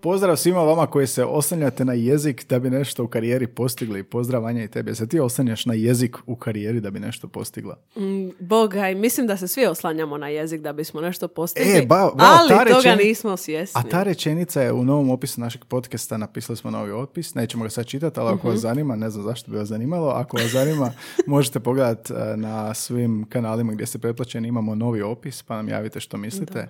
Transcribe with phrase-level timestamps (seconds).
[0.00, 4.02] Pozdrav svima vama koji se oslanjate na jezik da bi nešto u karijeri postigli.
[4.02, 4.94] Pozdrav Vanja i tebe.
[4.94, 7.76] Se ti oslanjaš na jezik u karijeri da bi nešto postigla?
[7.96, 8.00] Mm,
[8.40, 12.24] Bogaj, mislim da se svi oslanjamo na jezik da bismo nešto postigli, E, ba- ba-
[12.30, 13.80] ali ta toga nismo svjesni.
[13.80, 17.70] A ta rečenica je u novom opisu našeg podcasta, napisali smo novi opis, nećemo ga
[17.70, 18.48] sad čitati, ali ako Mhm.
[18.48, 20.92] vas zanima, ne znam zašto bi vas zanimalo, ako vas zanima,
[21.26, 26.00] možete pogledati e, na svim kanalima gdje ste pretplaćeni, imamo novi opis, pa nam javite
[26.00, 26.68] što mislite.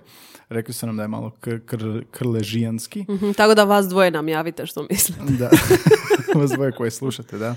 [0.49, 3.05] Rekli su nam da je malo kr- kr- krležijanski.
[3.21, 5.21] Mhm, tako da vas dvoje nam javite što mislite.
[5.29, 5.49] Da,
[6.39, 7.55] vas dvoje koje slušate, da.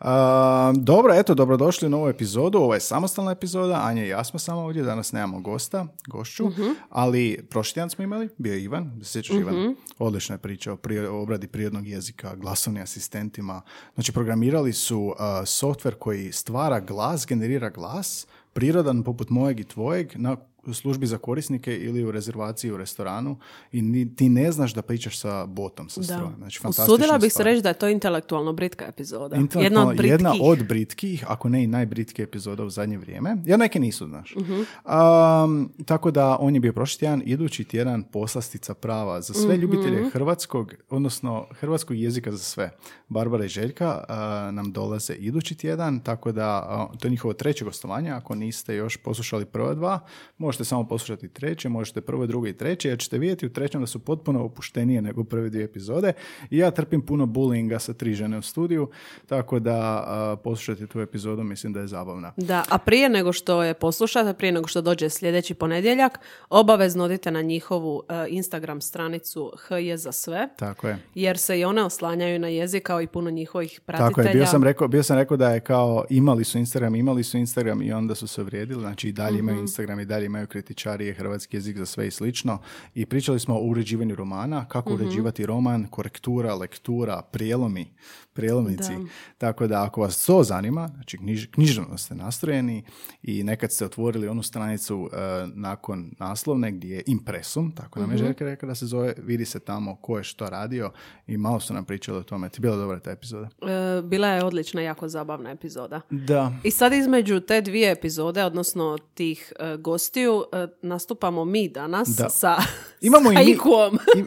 [0.00, 2.58] A, dobro, eto, dobrodošli u novu epizodu.
[2.58, 6.44] Ovo je samostalna epizoda, Anja i ja smo samo ovdje, danas nemamo gosta, gošću,
[6.90, 9.76] ali prošli tjedan smo imali, bio je Ivan, se sjećaš Ivan?
[9.98, 13.62] Odlična je priča o, prije- o obradi prirodnog jezika, glasovnim asistentima.
[13.94, 20.12] Znači, programirali su a, software koji stvara glas, generira glas, prirodan poput mojeg i tvojeg,
[20.14, 20.36] na
[20.66, 23.36] službi za korisnike ili u rezervaciji u restoranu
[23.72, 26.34] i ni- ti ne znaš da pričaš sa botom, sa strojem.
[26.38, 29.36] Znači, Usudila bih se reći da je to intelektualno britka epizoda.
[29.36, 30.48] Intelektualno, Jedna od jedna britkih.
[30.62, 30.84] od britkih,
[31.28, 33.36] ako ne i najbritkije epizoda u zadnje vrijeme.
[33.44, 34.34] Jer neke nisu, znaš.
[34.36, 34.52] Mhm.
[34.54, 39.62] Um, tako da on je bio prošli tjedan, idući tjedan poslastica prava za sve Mhm.
[39.62, 42.70] ljubitelje hrvatskog, odnosno hrvatskog jezika za sve.
[43.08, 44.14] Barbara i Željka uh,
[44.54, 46.48] nam dolaze idući tjedan, tako da
[46.90, 48.10] uh, to je njihovo treće gostovanje.
[48.10, 50.00] Ako niste još poslušali prva dva,
[50.38, 53.86] možete samo poslušati treće, možete prvo, drugo i treće, jer ćete vidjeti u trećem da
[53.86, 56.12] su potpuno opuštenije nego prve dvije epizode.
[56.50, 58.90] I ja trpim puno bullyinga sa tri žene u studiju,
[59.26, 62.32] tako da uh, poslušajte tu epizodu, mislim da je zabavna.
[62.36, 66.18] Da, a prije nego što je poslušate, prije nego što dođe sljedeći ponedjeljak,
[66.50, 70.98] obavezno odite na njihovu e, Instagram stranicu HJ za sve, Tako je.
[71.14, 74.08] jer se i one oslanjaju na jezik kao i puno njihovih pratitelja.
[74.08, 77.24] Tako je, bio sam, rekao, bio sam rekao da je kao imali su Instagram, imali
[77.24, 80.43] su Instagram i onda su se vrijedili, znači i dalje imaju Instagram i dalje imaju
[80.46, 82.58] kritičarije, hrvatski jezik za sve i slično.
[82.94, 87.92] I pričali smo o uređivanju romana, kako uređivati roman, korektura, lektura, prijelomi,
[88.32, 88.92] prijelomnici.
[88.92, 89.04] Da.
[89.38, 92.84] Tako da ako vas to zanima, znači knjiž, književno ste nastrojeni
[93.22, 95.16] i nekad ste otvorili onu stranicu e,
[95.54, 99.60] nakon naslovne gdje je impresum, tako nam je Željka rekao da se zove, vidi se
[99.60, 100.90] tamo ko je što radio
[101.26, 102.48] i malo su nam pričali o tome.
[102.48, 103.48] Ti bila dobra ta epizoda?
[103.62, 106.00] E, bila je odlična, jako zabavna epizoda.
[106.10, 106.52] Da.
[106.62, 112.28] I sad između te dvije epizode, odnosno tih e, gostiju, e, nastupamo mi danas Da.
[112.28, 112.56] sa
[113.00, 113.58] Imamo i, mi,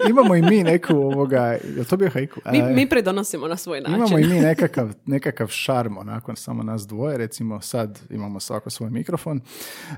[0.10, 1.42] imamo i mi neku ovoga,
[1.78, 2.40] je to bio haiku?
[2.52, 3.96] Mi, E, mi pridonosimo na svoj način.
[3.96, 8.90] Imamo i mi nekakav, nekakav šarm, onako samo nas dvoje, recimo sad imamo svako svoj
[8.90, 9.42] mikrofon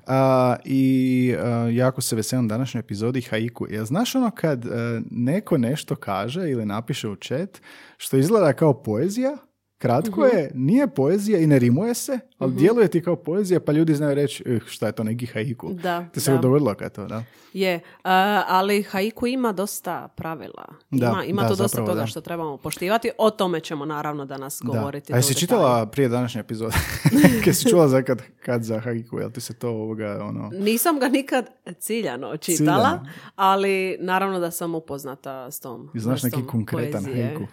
[0.08, 3.68] A, i a, jako se veselim današnjoj epizodi haiku.
[3.70, 4.70] Jel znaš ono kad e,
[5.12, 7.62] neko nešto kaže ili napiše u chat
[7.98, 9.38] što izgleda kao poezija,
[9.80, 10.30] kratko Mhm.
[10.30, 14.16] je, nije poezija i ne rimuje se, ali djeluje ti kao poezija pa ljudi znaju
[14.16, 15.74] reći "Eh, šta je to neki haiku.
[15.74, 16.38] Da, Te se da.
[16.38, 17.24] dogodilo kad to, da?
[17.54, 17.80] Je, e,
[18.48, 20.66] ali haiku ima dosta pravila.
[20.92, 22.06] Da, ima ima da, tu dosta toga da.
[22.06, 23.12] što trebamo poštivati.
[23.18, 25.12] O tome ćemo naravno danas govoriti.
[25.12, 25.16] Da.
[25.16, 26.76] A jesi čitala prije današnje epizode?
[27.46, 30.50] Kad si čula za kad, kad za haiku, jel ti se to ovoga, ono...
[30.54, 33.06] Nisam ga nikad ciljano čitala, Ciljano.
[33.36, 37.26] ali naravno da sam upoznata s tom I znaš neki konkretan poezije.
[37.28, 37.44] haiku?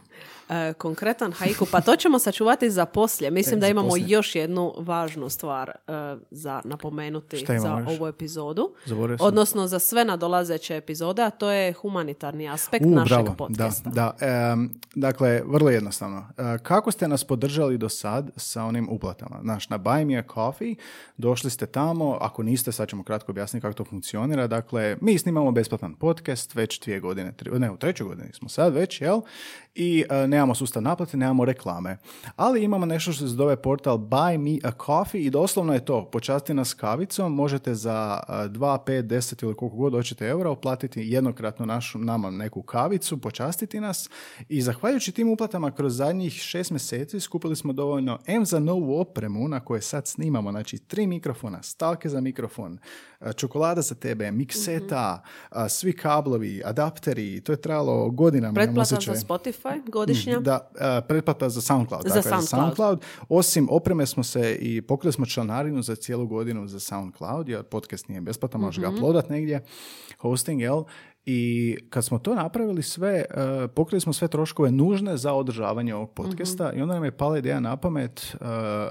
[0.49, 3.31] E, konkretan haiku, pa to ćemo sačuvati za poslije.
[3.31, 4.09] Mislim E, da imamo poslije.
[4.09, 5.93] još jednu važnu stvar e,
[6.31, 7.89] za napomenuti za još?
[7.91, 8.73] ovu epizodu.
[9.21, 13.91] Odnosno za sve nadolazeće epizode, a to je humanitarni aspekt U, našeg bravo, podcasta.
[13.91, 14.57] Da, da.
[14.95, 16.27] Dakle, vrlo jednostavno.
[16.39, 19.39] E, kako ste nas podržali do sad sa onim uplatama?
[19.43, 20.75] Znaš, na Buy Me a Coffee
[21.17, 24.47] došli ste tamo, ako niste, sad ćemo kratko objasniti kako to funkcionira.
[24.47, 28.75] Dakle, mi snimamo besplatan podcast već dvije godine, tri, ne, u trećoj godini smo sad
[28.75, 29.21] već, jel?
[29.79, 31.99] I e, nemamo sustav naplate, nemamo reklame.
[32.37, 36.11] Ali imamo nešto što se zove portal Buy Me a Coffee i doslovno je to,
[36.13, 41.01] počasti nas kavicom, možete za e, 2, 5, 10 ili koliko god hoćete eura uplatiti
[41.01, 44.11] jednokratno našu, nama neku kavicu, počastiti nas
[44.49, 49.49] i zahvaljujući tim uplatama kroz zadnjih šest mjeseci skupili smo dovoljno M za novu opremu
[49.49, 52.79] na koje sad snimamo, znači tri mikrofona, stavke za mikrofon,
[53.33, 58.55] čokolada za tebe, mikseta, a, svi kablovi, adapteri, to je trajalo godinama.
[58.55, 60.41] Pretplata za Spotify godišnja.
[60.41, 62.03] Da, e, pretplata za SoundCloud.
[62.03, 62.49] Za dakle, SoundCloud.
[62.49, 63.01] SoundCloud.
[63.29, 68.09] Osim opreme smo se i pokrili smo članarinu za cijelu godinu za SoundCloud, jer podcast
[68.09, 68.91] nije besplatan, možeš Mhm.
[68.91, 69.65] ga uploadat negdje,
[70.19, 70.83] hosting, jel?
[71.29, 76.11] I kad smo to napravili sve, e, pokrili smo sve troškove nužne za održavanje ovog
[76.11, 78.45] podcasta i onda nam je pala ideja na pamet, e,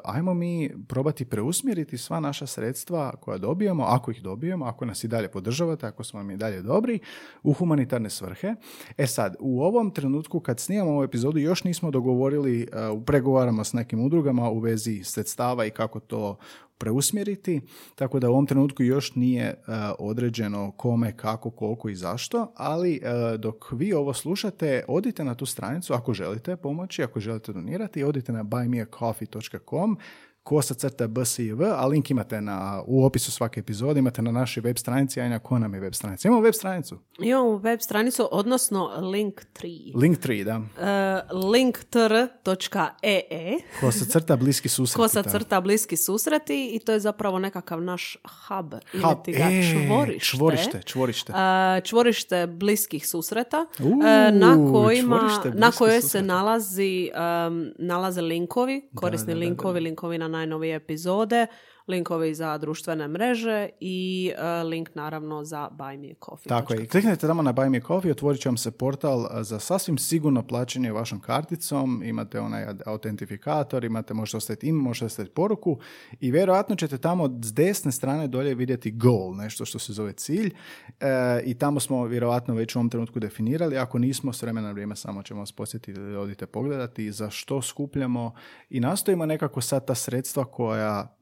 [0.03, 5.07] ajmo mi probati preusmjeriti sva naša sredstva koja dobijemo, ako ih dobijemo, ako nas i
[5.07, 6.99] dalje podržavate, ako smo vam i dalje dobri,
[7.43, 8.55] u humanitarne svrhe.
[8.97, 13.63] E sad, u ovom trenutku kad snimamo ovu epizodu još nismo dogovorili, e, u pregovarama
[13.63, 16.37] s nekim udrugama u vezi sredstava i kako to
[16.77, 17.61] preusmjeriti,
[17.95, 19.55] tako da u ovom trenutku još nije e,
[19.99, 25.45] određeno kome, kako, koliko i zašto, ali e, dok vi ovo slušate, odite na tu
[25.45, 29.97] stranicu ako želite pomoći, ako želite donirati, odite na buymeacoffee.com
[30.45, 34.77] kosa crta BSIV, a link imate na, u opisu svake epizode, imate na našoj web
[34.77, 36.27] stranici, a ko nam je web stranica?
[36.27, 36.99] Imamo web stranicu.
[37.19, 39.91] Imamo web stranicu, odnosno Linktree.
[39.95, 40.57] Linktree, da.
[40.57, 45.01] Uh, linktr.ee Kosa crta bliski susreti.
[45.01, 45.29] Kosa da.
[45.29, 50.25] crta bliski susreti i to je zapravo nekakav naš hub, Hub, ti ga e, čvorište.
[50.25, 51.31] čvorište, čvorište.
[51.31, 51.37] Uh,
[51.83, 53.95] čvorište bliskih susreta uh,
[54.33, 60.34] na kojima na kojoj se nalazi um, nalaze linkovi, korisni da, da, linkovi, linkovi na
[60.35, 61.45] najnovije epizode,
[61.87, 66.49] linkovi za društvene mreže i uh, link naravno za Buy Me Coffee.
[66.49, 66.83] Tako je.
[66.83, 69.97] I kliknete tamo na Buy Me Coffee, otvorit će vam se portal a, za sasvim
[69.97, 75.79] sigurno plaćanje vašom karticom, imate onaj autentifikator, imate, možete ostaviti ime, možete ostaviti poruku
[76.19, 80.53] i vjerojatno ćete tamo s desne strane dolje vidjeti goal, nešto što se zove cilj
[80.99, 84.71] E, i tamo smo vjerojatno već u ovom trenutku definirali, ako nismo s vremena na
[84.71, 88.33] vrijeme samo ćemo vas posjetiti da odite pogledati za što skupljamo
[88.69, 91.17] i nastojimo nekako sad ta sredstva koja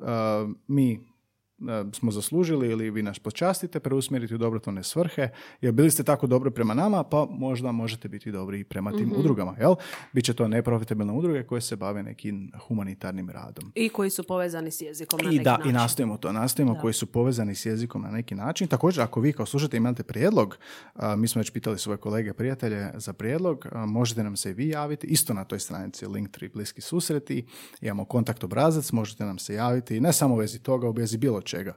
[0.67, 1.12] mi e,
[1.93, 5.29] smo zaslužili ili vi nas počastite, preusmjeriti u dobrotvorne svrhe,
[5.61, 9.13] jer bili ste tako dobri prema nama, pa možda možete biti dobri i prema tim
[9.17, 9.75] udrugama, jel?
[10.13, 13.71] Biće to neprofitabilne udruge koje se bave nekim humanitarnim radom.
[13.75, 15.69] I koji su povezani s jezikom na I neki da, način.
[15.69, 18.67] i nastojimo to, nastojimo koji su povezani s jezikom na neki način.
[18.67, 20.57] Također, ako vi kao slušate imate prijedlog,
[20.93, 24.53] a, mi smo već pitali svoje kolege, prijatelje za prijedlog, a, možete nam se i
[24.53, 27.45] vi javiti, isto na toj stranici Linktree bliski susreti,
[27.81, 31.17] imamo kontakt obrazac, možete nam se javiti, i ne samo u vezi toga, u vezi
[31.17, 31.73] bilo čega,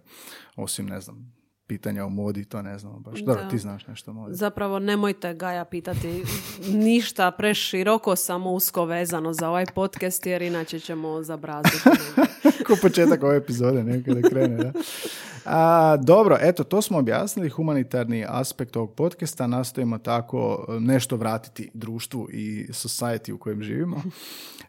[0.56, 1.36] osim, ne znam,
[1.66, 3.20] pitanja o modi, to ne znam baš.
[3.20, 3.48] Dobro, Da.
[3.48, 4.34] ti znaš nešto o modi.
[4.34, 6.22] Zapravo nemojte Gaja pitati
[6.68, 11.88] ništa preširoko, samo usko vezano za ovaj podcast, jer inače ćemo zabraziti.
[12.66, 14.72] Ko početak ove epizode, nekada krene, da?
[15.44, 21.70] A, dobro, eto, to smo objasnili, humanitarni aspekt ovog podcasta, nastojimo tako e, nešto vratiti
[21.74, 24.02] društvu i society u kojem živimo.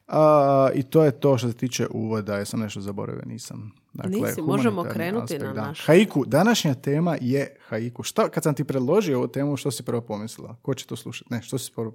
[0.07, 3.71] A, I to je to što se tiče uvoda, jesam nešto zaboravio, nisam.
[3.97, 5.61] Dakle, Nisi, možemo krenuti na da.
[5.61, 8.03] naš- Haiku, današnja tema je haiku.
[8.03, 10.55] Šta, kad sam ti predložio ovu temu, što si prvo pomislila?
[10.61, 11.33] Ko će to slušati?
[11.33, 11.91] Ne, što si prvo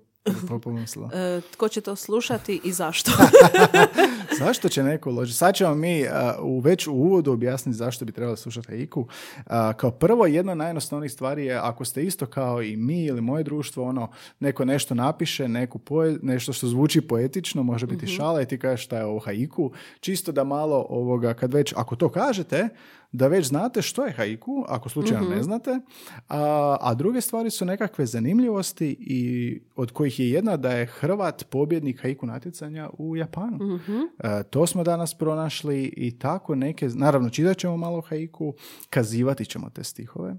[0.62, 1.10] pomislila?
[1.22, 3.10] E, tko će to slušati i zašto?
[4.44, 5.38] Zašto će neko uložiti?
[5.38, 6.08] Sad ćemo mi uh,
[6.40, 9.00] u, već u uvodu objasniti zašto bi trebali slušati haiku.
[9.00, 13.20] Uh, kao prvo, jedna od najjednostavnijih stvari je ako ste isto kao i mi ili
[13.20, 14.10] moje društvo, ono,
[14.40, 18.84] neko nešto napiše, neku poe- nešto što zvuči poetično, može biti šala i ti kažeš
[18.84, 22.68] šta je ovo haiku, čisto da malo ovoga, kad već, ako to kažete,
[23.12, 25.80] da već znate što je haiku, ako slučajno ne znate,
[26.28, 31.44] a, a druge stvari su nekakve zanimljivosti i od kojih je jedna da je Hrvat
[31.50, 33.78] pobjednik haiku natjecanja u Japanu.
[34.18, 38.54] E, to smo danas pronašli i tako neke, naravno čitat ćemo malo haiku,
[38.90, 40.36] kazivati ćemo te stihove,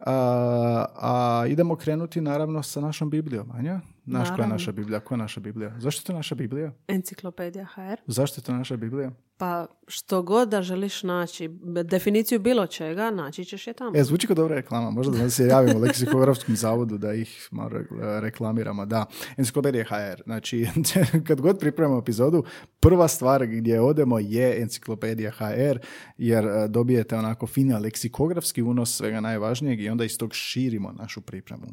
[0.00, 3.80] a, a idemo krenuti naravno sa našom Biblijom, Anja?
[4.06, 5.00] Znaš koja je naša Biblija?
[5.00, 5.74] Koja je naša Biblija?
[5.78, 6.72] Zašto je to naša Biblija?
[6.88, 8.00] Enciklopedija HR.
[8.06, 9.10] Zašto je to naša Biblija?
[9.38, 11.48] Pa što god da želiš naći,
[11.84, 13.98] definiciju bilo čega, naći ćeš je tamo.
[13.98, 14.90] E, zvuči kao dobra reklama.
[14.90, 18.86] Možda da se javimo leksikografskom zavodu da ih malo re- reklamiramo.
[18.86, 19.06] Da,
[19.36, 20.22] enciklopedija HR.
[20.24, 20.66] Znači,
[21.26, 22.44] kad god pripremamo epizodu,
[22.80, 25.78] prva stvar gdje odemo je enciklopedija HR,
[26.18, 31.20] jer e, dobijete onako fina leksikografski unos svega najvažnijeg i onda iz tog širimo našu
[31.20, 31.66] pripremu.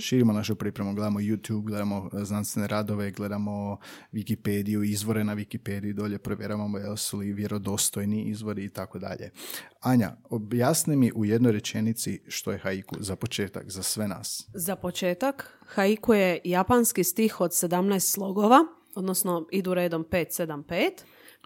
[0.00, 3.78] Širimo našu pripremu, gledamo YouTube, gledamo znanstvene radove, gledamo
[4.12, 9.30] Wikipediju, izvore na Wikipediji, dolje provjeravamo su li vjerodostojni izvori i tako dalje.
[9.80, 14.48] Anja, objasni mi u jednoj rečenici što je haiku za početak, za sve nas.
[14.54, 18.58] Za početak, haiku je japanski stih od 17 slogova,
[18.94, 20.90] odnosno idu redom 5-7-5,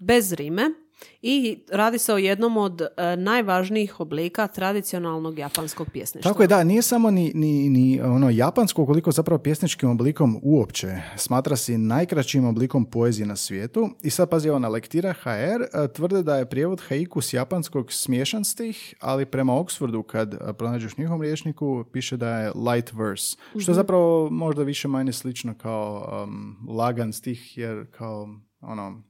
[0.00, 0.84] bez rime
[1.23, 6.31] i radi se o jednom od e, najvažnijih oblika tradicionalnog japanskog pjesništva.
[6.31, 10.89] Tako je, da, nije samo ni, ni, ni ono japansko, koliko zapravo pjesničkim oblikom uopće.
[11.17, 13.91] Smatra se najkraćim oblikom poezije na svijetu.
[14.03, 17.93] I sad pazi, evo na lektira HR e, tvrde da je prijevod haiku s japanskog
[17.93, 23.37] smiješan stih, ali prema Oxfordu kad e, pronađeš njihovom rječniku piše da je light verse,
[23.59, 28.29] što je zapravo možda više manje slično kao um, lagan stih, jer kao
[28.61, 29.03] ono,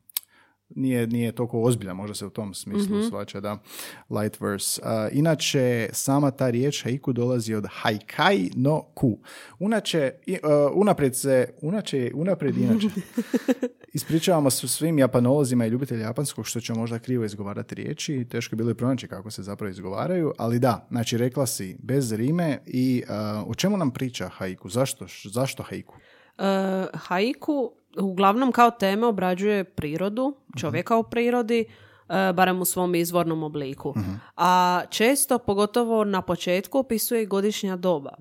[0.68, 3.58] nije, nije toliko ozbiljan, možda se u tom smislu svača, da,
[4.10, 4.80] light verse.
[4.84, 9.18] A, inače, sama ta riječ haiku dolazi od haikai no ku.
[9.58, 12.88] Unače, a, unaprijed se, unače, unaprijed inače.
[13.94, 18.56] Ispričavamo se svim japanolozima i ljubiteljima japanskog što će možda krivo izgovarati riječi, teško je
[18.56, 23.02] bilo i pronaći kako se zapravo izgovaraju, ali da, znači rekla si bez rime i
[23.08, 24.68] a, o čemu nam priča haiku?
[24.68, 25.94] Zašto, zašto haiku?
[26.38, 31.60] E, haiku uglavnom kao teme obrađuje prirodu, čovjeka u prirodi,
[32.08, 33.94] e, barem u svom izvornom obliku.
[34.36, 38.14] A često, pogotovo na početku, opisuje i godišnja doba.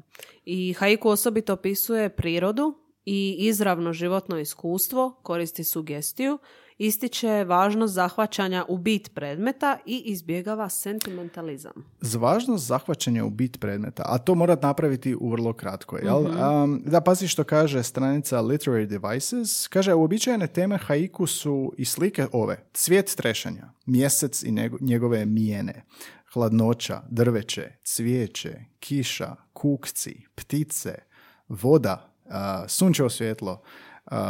[0.45, 2.73] I haiku osobito opisuje prirodu
[3.05, 6.39] i izravno životno iskustvo, koristi sugestiju,
[6.87, 11.73] ističe važnost zahvaćanja u bit predmeta i izbjegava sentimentalizam.
[12.01, 15.97] Važnost zahvaćanja u bit predmeta, a to morat napraviti u vrlo kratko.
[15.97, 16.25] Jel?
[16.25, 19.67] Um, da, pazi što kaže stranica Literary Devices.
[19.67, 22.65] Kaže, uobičajene teme haiku su i slike ove.
[22.73, 25.83] Cvijet trešanja, mjesec i nego- njegove mijene,
[26.33, 30.95] hladnoća, drveće, cvijeće, kiša, kukci, ptice,
[31.47, 33.61] voda, a, sunčevo svjetlo,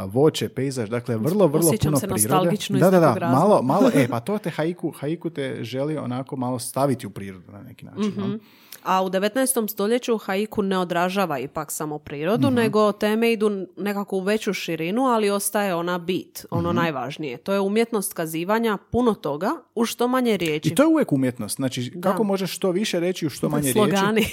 [0.06, 2.58] voće, pejzaž, dakle vrlo, vrlo Osjećam puno se prirode.
[2.70, 6.60] da, da, da, malo, malo, e, pa to te haiku, haiku te želi onako malo
[6.60, 8.08] staviti u prirodu na neki način.
[8.08, 8.22] Mhm.
[8.22, 8.40] jel?
[8.84, 9.70] A u 19.
[9.70, 15.30] stoljeću haiku ne odražava ipak samo prirodu, nego teme idu nekako u veću širinu, ali
[15.30, 17.38] ostaje ona bit, ono najvažnije.
[17.38, 20.70] To je umjetnost kazivanja puno toga u što manje riječi.
[20.70, 21.56] I to je uvijek umjetnost.
[21.56, 23.98] Znači, kako možeš što više reći u što manje riječi.
[23.98, 24.26] Slogani.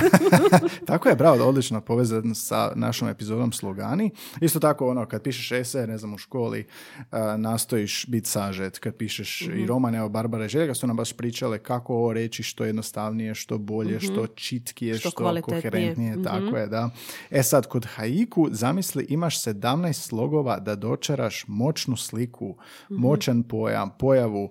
[0.86, 4.10] tako je, bravo, odlično povezan sa našom epizodom slogani.
[4.40, 6.66] Isto tako, ono, kad pišeš ese, ne znam, u školi,
[7.10, 8.78] a, nastojiš biti sažet.
[8.78, 9.58] Kad pišeš Mhm.
[9.58, 13.34] i romane, evo, Barbara i Željka su nam baš pričale kako ovo reći što jednostavnije,
[13.34, 14.98] što bolje, što čitkije, Mhm.
[14.98, 15.24] Što što.
[15.24, 15.40] Mhm.
[15.42, 16.90] koherentnije, tako je, da.
[17.30, 22.56] E sad, kod haiku, zamisli, imaš 17 slogova da dočaraš moćnu sliku,
[22.90, 23.00] Mhm.
[23.00, 24.50] moćan pojam, pojavu.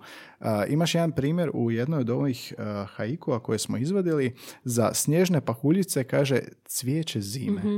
[0.68, 2.54] Imaš jedan primjer u jednoj od ovih
[2.88, 7.60] haikua koje smo izvadili za snježne pahuljice kaže cvijeće zime.
[7.62, 7.78] Mhm.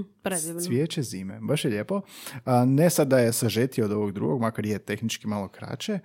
[0.65, 2.01] Cvijeće zime, baš je lijepo.
[2.67, 5.99] Ne sad da je sažetio od ovog drugog, makar je tehnički malo kraće,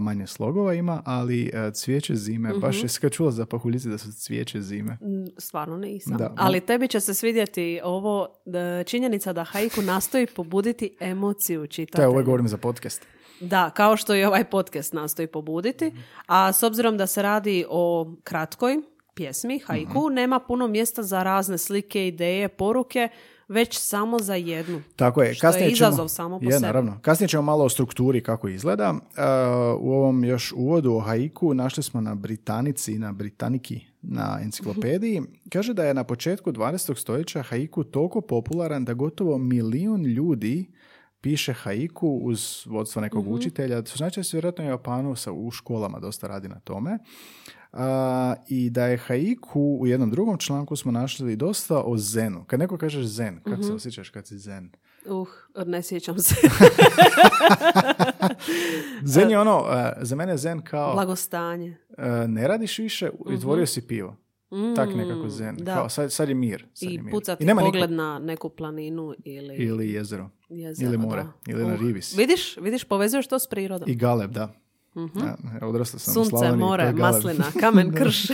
[0.00, 2.60] manje slogova ima, ali cvijeće zime, Mhm.
[2.60, 4.98] baš je kad čula za pahuljice da su cvijeće zime.
[5.38, 6.16] Stvarno nisam.
[6.16, 6.34] Da.
[6.36, 12.04] Ali tebi će se svidjeti ovo da, činjenica da haiku nastoji pobuditi emociju To čitatelja.
[12.04, 13.06] je ovo govorim za podcast.
[13.40, 15.92] Da, kao što i ovaj podcast nastoji pobuditi.
[16.26, 18.76] A s obzirom da se radi o kratkoj
[19.14, 20.14] pjesmi, haiku, Mhm.
[20.14, 23.08] nema puno mjesta za razne slike, ideje, poruke,
[23.48, 24.82] već samo za jednu.
[24.96, 25.34] Tako je.
[25.34, 26.62] Što je Kasnije izazov ćemo, samo po je, sebi.
[26.62, 26.98] naravno.
[27.02, 28.90] Kasnije ćemo malo o strukturi kako izgleda.
[28.90, 28.98] Uh,
[29.80, 35.22] u ovom još uvodu o haiku našli smo na Britanici i na Britaniki na enciklopediji.
[35.48, 36.96] Kaže da je na početku 20.
[36.96, 40.66] stoljeća haiku toliko popularan da gotovo milijun ljudi
[41.20, 43.32] piše haiku uz vodstvo nekog Mhm.
[43.32, 43.82] učitelja.
[43.82, 46.98] To znači da se vjerojatno i u Japanu sa, u školama dosta radi na tome.
[47.72, 52.44] A, I da je haiku u jednom drugom članku smo našli dosta o zenu.
[52.44, 53.62] Kad neko kažeš zen, kako Mhm.
[53.62, 54.70] se osjećaš kad si zen?
[55.06, 55.28] Uh,
[55.66, 56.34] ne sjećam se.
[59.04, 61.76] Zen je ono, e, za mene zen kao Blagostanje.
[61.98, 64.16] e, ne radiš više, izvorio si pivo.
[64.76, 65.56] Tak nekako zen.
[65.56, 65.74] Da.
[65.74, 66.66] Kao, sad, sad je mir.
[66.74, 67.10] Sad je I mir.
[67.10, 70.30] pucati nema niko- pogled na neku planinu ili, Ili jezero.
[70.48, 70.88] jezero.
[70.88, 71.32] ili more, da.
[71.46, 72.16] ili na Uh, rivi si.
[72.16, 73.88] Vidiš, vidiš, povezuješ to s prirodom.
[73.88, 74.52] I galeb, da.
[75.60, 76.14] Ja, odrastao sam u.
[76.14, 78.26] Sunce, Slavoniji, to more, maslina, kamen, krš.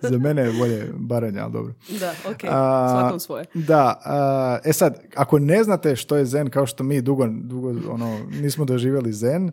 [0.00, 1.72] za mene je bolje baranja, ali dobro.
[2.00, 3.44] da, ok, A, svakom svoje.
[3.54, 7.74] Da, a, e sad, ako ne znate što je zen, kao što mi dugo, dugo
[7.90, 9.50] ono, nismo doživjeli zen,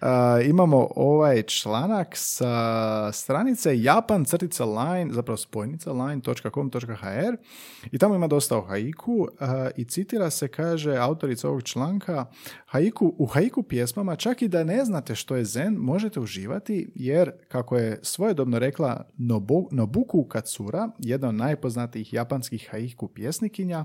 [0.00, 7.36] a, imamo ovaj članak sa stranice japan crtica line, zapravo spojnica line.com.hr
[7.92, 12.26] i tamo ima dosta o haiku a, i citira se, kaže autorica ovog članka,
[12.66, 17.32] haiku, u haiku pjesmama čak i da ne znate što je zen, možete uživati jer,
[17.48, 23.84] kako je svojedobno rekla Nobu, Nobuku Katsura, jedna od najpoznatijih japanskih haiku pjesnikinja,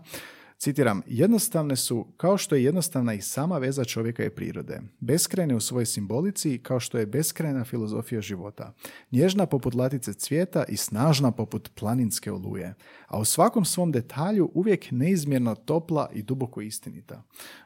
[0.59, 4.81] Citiram, jednostavne su kao što je jednostavna i sama veza čovjeka i prirode.
[4.99, 8.73] Beskrajne u svojoj simbolici kao što je beskrajna filozofija života.
[9.11, 12.73] Nježna poput latice cvijeta i snažna poput planinske oluje.
[13.07, 17.23] A u svakom svom detalju uvijek neizmjerno topla i duboko istinita.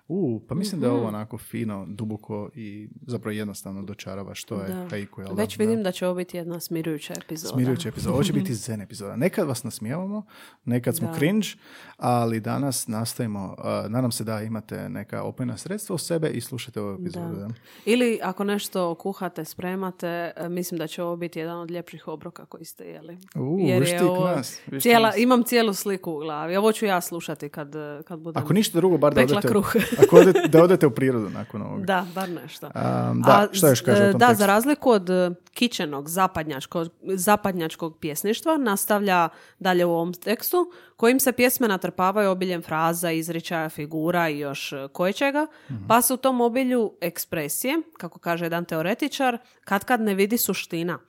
[0.08, 1.00] U, pa mislim da je Mhm.
[1.00, 4.88] ovo onako fino, duboko i zapravo jednostavno dočarava što je Da.
[4.90, 5.22] haiku.
[5.22, 5.34] jel?
[5.36, 5.64] Već Da.
[5.64, 7.54] vidim da će ovo biti jedna smirujuća epizoda.
[7.54, 8.14] Smirujuća epizoda.
[8.14, 9.16] Ovo će biti zen epizoda.
[9.16, 10.26] Nekad vas nasmijavamo,
[10.66, 11.14] nekad smo Da.
[11.14, 11.48] cringe,
[11.98, 13.56] ali danas nastavimo.
[13.90, 17.36] Nadam se da imate neka opojna sredstva u sebe i slušate ovu epizodu.
[17.36, 17.48] Da.
[17.86, 22.46] Ili ako nešto kuhate, spremate, e, mislim da će ovo biti jedan od ljepših obroka
[22.46, 23.18] koji ste jeli.
[23.36, 25.18] U, Jer je ovo nas, cijela, nas.
[25.18, 26.56] imam cijelu sliku u glavi.
[26.56, 29.74] Ovo ću ja slušati kad, e, kad budem Ako ništa drugo, bar da odete, kruh.
[30.04, 31.84] ako odete, da odete u prirodu nakon ovoga.
[31.86, 32.66] Da, bar nešto.
[32.68, 34.40] Um, da, A što još kaže o e, tom Da, tekstu?
[34.40, 35.10] za razliku od
[35.54, 40.72] kičenog zapadnjačkog, zapadnjačkog pjesništva nastavlja dalje u ovom tekstu,
[41.04, 45.88] kojim se pjesme natrpavaju obiljem fraza, izričaja, figura i još e, koječega, Mhm.
[45.88, 51.00] pa se u tom obilju ekspresije, kako kaže jedan teoretičar, kad kad ne vidi suština.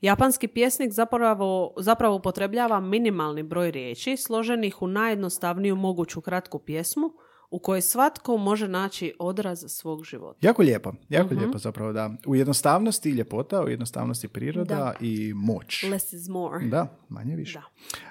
[0.00, 7.12] Japanski pjesnik zapravo, zapravo upotrebljava minimalni broj riječi složenih u najjednostavniju moguću kratku pjesmu,
[7.52, 10.38] u kojoj svatko može naći odraz svog života.
[10.42, 11.38] Jako lijepo, jako Mhm.
[11.38, 12.10] lijepo zapravo da.
[12.26, 14.94] U jednostavnosti ljepota, u jednostavnosti priroda Da.
[15.00, 15.82] i moć.
[15.82, 16.66] Less is more.
[16.66, 17.58] Da, manje više.
[17.58, 17.64] Da.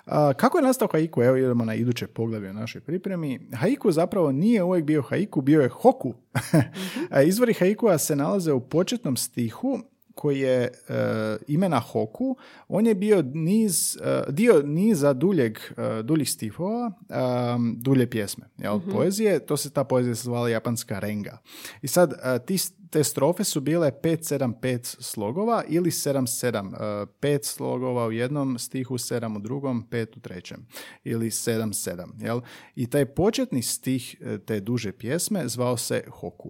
[0.06, 1.24] A, kako je nastao haiku?
[1.24, 3.40] Evo idemo na iduće poglavlje u našoj pripremi.
[3.54, 6.14] Haiku zapravo nije uvijek bio haiku, bio je hoku.
[7.10, 9.80] A Izvori haikua se nalaze u početnom stihu
[10.16, 10.72] koji je e,
[11.48, 12.38] imena Hoku,
[12.68, 16.92] on je bio niz, e, dio niza duljeg, e, duljih stihova,
[17.78, 21.38] dulje pjesme, jel, poezije, to se ta poezija se zvala japanska renga.
[21.82, 22.14] I sad,
[22.46, 22.58] ti,
[22.90, 29.40] te strofe su bile 5-7-5 slogova ili 7-7, 5 slogova u jednom stihu, 7 u
[29.40, 30.68] drugom, 5 u trećem
[31.04, 32.42] ili 7-7, jel?
[32.76, 36.50] I taj početni stih te duže pjesme zvao se Hoku.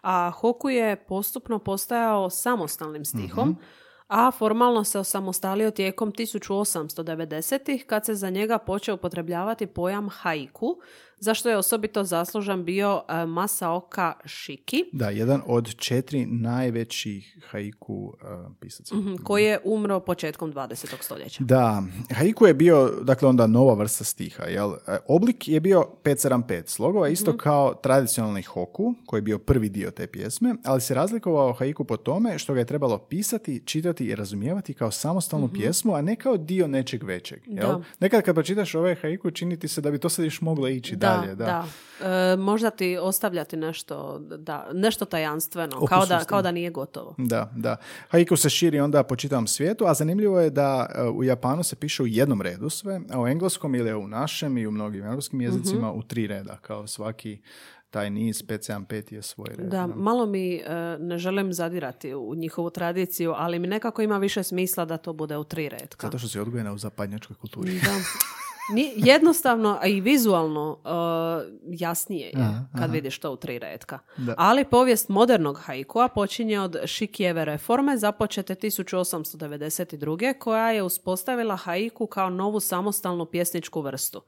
[0.00, 3.60] A Hoku je postupno postajao samostalnim stihom, Mhm.
[4.08, 10.76] a formalno se osamostalio tijekom 1890-ih kad se za njega počeo upotrebljavati pojam haiku,
[11.22, 18.26] zašto je osobito zaslužan bio e, Masaoka Shiki, Da, jedan od četiri najvećih haiku e,
[18.60, 18.94] pisaca.
[18.94, 20.86] mhm, koji je umro početkom 20.
[21.00, 21.44] stoljeća.
[21.44, 21.82] Da,
[22.14, 24.72] haiku je bio, dakle, onda nova vrsta stiha, jel?
[24.88, 29.90] E, Oblik je bio 575 slogova, isto kao tradicionalni hoku, koji je bio prvi dio
[29.90, 34.14] te pjesme, ali se razlikovao haiku po tome što ga je trebalo pisati, čitati i
[34.14, 37.68] razumijevati kao samostalnu pjesmu, a ne kao dio nečeg većeg, jel?
[37.68, 37.80] Da.
[38.00, 40.96] Nekad kad pročitaš ovaj haiku, čini ti se da bi to sad još moglo ići
[41.16, 41.44] dalje, da.
[41.44, 41.66] da.
[42.02, 47.14] E, možda ti ostavljati nešto, da, nešto tajanstveno, kao da, kao da nije gotovo.
[47.18, 47.76] Da, da.
[48.08, 51.76] Haiku se širi onda po čitavom svijetu, a zanimljivo je da e, u Japanu se
[51.76, 55.40] piše u jednom redu sve, a u engleskom ili u našem i u mnogim europskim
[55.40, 57.40] jezicima u tri reda, kao svaki
[57.92, 59.66] taj niz 575 je svoj red.
[59.66, 64.42] Da, malo mi e, ne želim zadirati u njihovu tradiciju, ali mi nekako ima više
[64.42, 66.06] smisla da to bude u tri redka.
[66.06, 67.72] Zato što si odgojena u zapadnjačkoj kulturi.
[67.72, 67.92] Da.
[68.70, 70.88] Ni- jednostavno, a i vizualno e,
[71.66, 73.98] jasnije je Aha, kad vidiš to u tri redka.
[74.16, 74.34] Da.
[74.38, 80.38] Ali povijest modernog haikua počinje od Šikijeve reforme započete 1892.
[80.38, 84.22] koja je uspostavila haiku kao novu samostalnu pjesničku vrstu.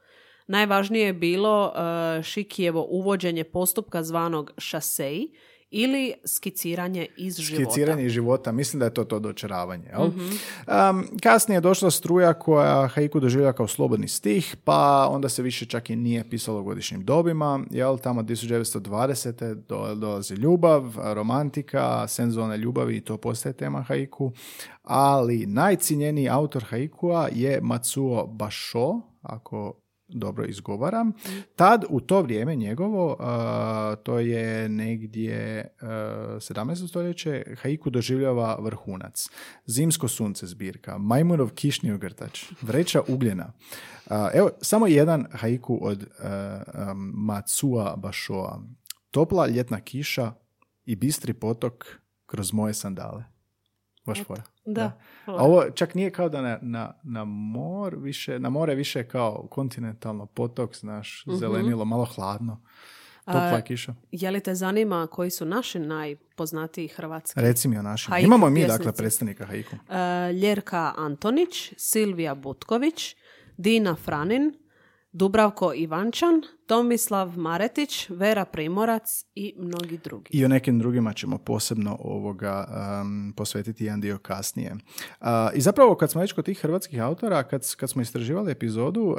[0.47, 5.31] Najvažnije je bilo e, Šikijevo uvođenje postupka zvanog šaseji
[5.71, 7.71] ili skiciranje iz života.
[7.71, 9.85] Skiciranje iz života, mislim da je to to dočaravanje.
[9.87, 10.03] Jel?
[10.03, 15.65] Um, kasnije je došla struja koja haiku doživlja kao slobodni stih, pa onda se više
[15.65, 17.59] čak i nije pisalo u godišnjim dobima.
[17.71, 17.97] Jel?
[17.97, 19.53] Tamo 1920.
[19.53, 24.31] Do, dolazi ljubav, romantika, senzualne ljubavi i to postaje tema haiku.
[24.83, 31.13] Ali najcinjeniji autor haikua je Matsuo Basho, ako dobro izgovaram.
[31.55, 33.17] Tad, u to vrijeme njegovo,
[34.03, 35.85] to je negdje a,
[36.39, 36.87] 17.
[36.87, 39.29] stoljeće, haiku doživljava vrhunac.
[39.65, 43.53] Zimsko sunce zbirka, majmunov kišni ogrtač, vreća ugljena.
[44.33, 48.61] Evo, samo jedan haiku od a, Matsua Bashoa.
[49.11, 50.33] Topla ljetna kiša
[50.85, 51.85] i bistri potok
[52.25, 53.23] kroz moje sandale.
[54.05, 54.43] Baš fora.
[54.65, 54.99] Da.
[55.25, 59.47] A ovo čak nije kao da na, na, na mor više, na more više kao
[59.49, 62.61] kontinentalno potok, znaš, zelenilo, malo hladno.
[63.25, 63.95] Topla je kiša.
[64.11, 67.39] Je li te zanima koji su naši najpoznatiji hrvatski?
[67.39, 68.11] Reci mi o našim.
[68.11, 68.77] Haiku Imamo mi, pjesnici.
[68.77, 69.75] dakle, predstavnika haiku.
[69.75, 73.15] E, Ljerka Antonić, Silvija Butković,
[73.57, 74.53] Dina Franin,
[75.11, 80.29] Dubravko Ivančan, Tomislav Maretić, Vera Primorac i mnogi drugi.
[80.37, 82.67] I o nekim drugima ćemo posebno ovoga
[83.01, 84.75] um, posvetiti jedan dio kasnije.
[85.21, 89.01] Uh, I zapravo kad smo već kod tih hrvatskih autora, kad, kad smo istraživali epizodu,
[89.01, 89.17] uh,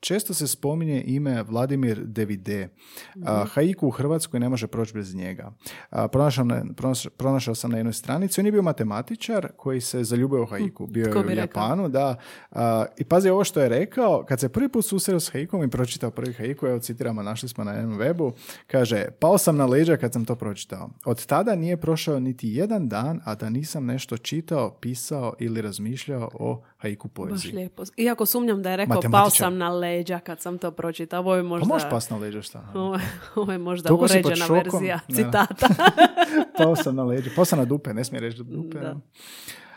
[0.00, 2.68] često se spominje ime Vladimir Devide.
[3.16, 5.52] Uh, haiku u Hrvatskoj ne može proći bez njega.
[5.92, 10.04] Uh, pronašao, na- pronaš- pronašao sam na jednoj stranici, on je bio matematičar koji se
[10.04, 10.86] zaljubio u haiku.
[10.86, 11.42] Bio tko je u rekao?
[11.42, 12.16] Japanu, da.
[12.50, 12.58] Uh,
[12.98, 16.10] I pazi ovo što je rekao, kad se prvi put susreo s haikom i pročitao
[16.10, 18.32] prvi haiku, evo citiramo, našli smo na jednom webu,
[18.66, 20.90] kaže, pao sam na leđa kad sam to pročitao.
[21.04, 26.30] Od tada nije prošao niti jedan dan, a da nisam nešto čitao, pisao ili razmišljao
[26.34, 27.52] o haiku Baš poeziji.
[27.52, 27.82] lijepo.
[27.96, 31.20] Iako sumnjam da je rekao pao sam na leđa kad sam to pročitao.
[31.20, 32.64] Ovo je Pa možda, možeš pas na leđa šta?
[32.74, 33.00] ovo, je-
[33.36, 35.68] ovo je možda Toliko pod uređena verzija citata.
[36.58, 37.30] pao sam na leđa.
[37.36, 38.78] Pao sam na dupe, ne smije reći dupe.
[38.78, 38.96] Da.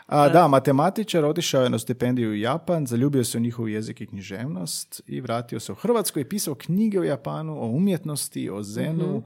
[0.06, 4.06] A, da, matematičar otišao je na stipendiju u Japan, zaljubio se u njihov jezik i
[4.06, 9.22] književnost i vratio se u Hrvatsku i pisao knjige u Japanu o umjetnosti, o zenu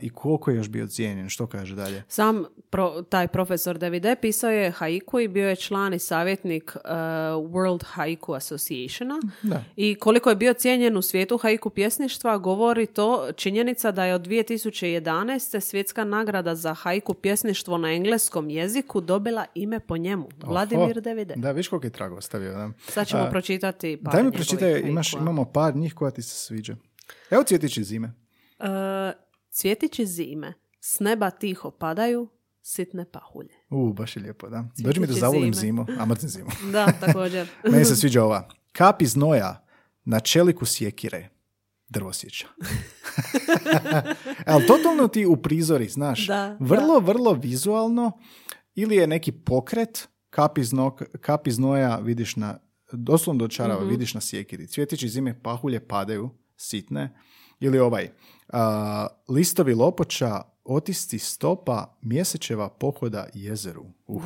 [0.00, 1.28] i koliko je još bio cijenjen.
[1.28, 2.02] Što kaže dalje?
[2.08, 6.90] Sam pro- taj profesor Davide pisao je haiku i bio je član i savjetnik uh,
[7.50, 9.20] World Haiku Associationa.
[9.42, 9.64] Da.
[9.76, 14.26] I koliko je bio cijenjen u svijetu haiku pjesništva, govori to činjenica da je od
[14.26, 15.60] 2011.
[15.60, 20.28] svjetska nagrada za haiku pjesništvo na engleskom jeziku dobila ime po njemu.
[20.42, 21.00] Vladimir Oho.
[21.00, 21.34] Davide.
[21.36, 22.52] Da, viš koliko je trago ostavio.
[22.52, 22.70] Da.
[22.88, 26.36] Sad ćemo A, pročitati par Daj mi pročitaj, imaš, imamo par njih koja ti se
[26.36, 26.76] sviđa.
[27.30, 28.12] Evo cvjetići zime.
[28.58, 29.12] E,
[29.52, 32.28] cvjetići zime, s neba tiho padaju,
[32.62, 33.54] sitne pahulje.
[33.70, 34.64] U, baš je lijepo, da.
[34.78, 36.50] Dođi mi da zavolim zimu, a mrzim zimu.
[36.72, 37.48] Da, također.
[37.72, 38.48] Meni se sviđa ova.
[38.72, 39.66] Kap iz noja
[40.04, 41.28] na čeliku sjekire.
[41.88, 42.46] Drvosjeća.
[44.46, 46.26] Ali totalno ti u prizori, znaš.
[46.26, 48.12] Da, vrlo, vrlo vizualno.
[48.74, 52.58] Ili je neki pokret, kap iz, nok- kap iz noja vidiš na,
[52.92, 53.90] doslovno do čarava Mhm.
[53.90, 54.66] vidiš na sjekiri.
[54.66, 57.14] Cvjetići zime pahulje padaju, sitne.
[57.60, 58.10] Ili ovaj,
[59.28, 63.84] listovi lopoča, otisci stopa, mjesečeva pohoda jezeru.
[64.06, 64.22] Uh,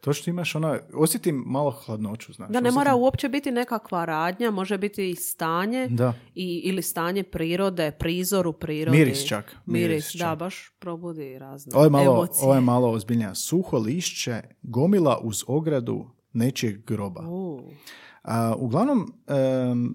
[0.00, 2.48] to što imaš ono, osjetim malo hladnoću, znaš.
[2.48, 6.12] Da, ne osjetim- mora uopće biti nekakva radnja, može biti i stanje Da.
[6.34, 8.98] i, ili stanje prirode, prizor u prirodi.
[8.98, 10.38] Miris čak, Miris, miris da, čak.
[10.38, 12.44] baš probudi razne Ovo je malo, emocije.
[12.44, 13.34] ovo je malo ozbiljnija.
[13.34, 17.20] Suho lišće, gomila uz ogradu nečijeg groba.
[17.22, 18.09] U, A,
[18.58, 19.12] uglavnom,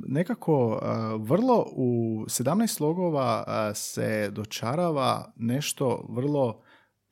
[0.07, 0.79] nekako
[1.17, 6.61] vrlo u 17 slogova se dočarava nešto vrlo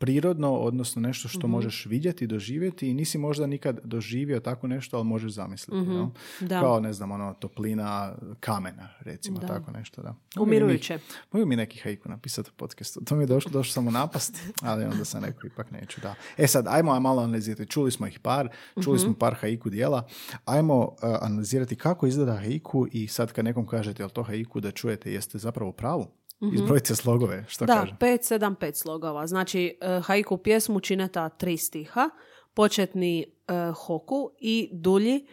[0.03, 5.05] prirodno, odnosno nešto što možeš vidjeti, doživjeti i nisi možda nikad doživio tako nešto, ali
[5.05, 5.91] možeš zamisliti.
[5.91, 6.05] jel?
[6.39, 6.59] da.
[6.59, 9.47] Kao, ne znam, ono, toplina kamena, recimo, Da.
[9.47, 10.15] tako nešto, da.
[10.39, 10.99] Umirujuće.
[11.31, 13.01] Mogu mi neki haiku napisati u podcastu.
[13.05, 16.15] To mi je došlo, došlo samo napast, ali onda sam rekao, ipak neću, da.
[16.37, 17.71] E sad, ajmo malo analizirati.
[17.71, 18.49] Čuli smo ih par,
[18.83, 20.07] čuli smo par haiku dijela.
[20.45, 24.71] Ajmo uh, analizirati kako izgleda haiku i sad kad nekom kažete, jel to haiku da
[24.71, 25.73] čujete, jeste zapravo u
[26.49, 26.63] pravu?
[26.63, 27.95] Izbrojite slogove, što Da, kaže?
[27.99, 29.27] 5, 7, 5 slogova.
[29.27, 32.09] Znači, e, haiku pjesmu čine ta tri stiha,
[32.53, 35.27] početni e, hoku i dulji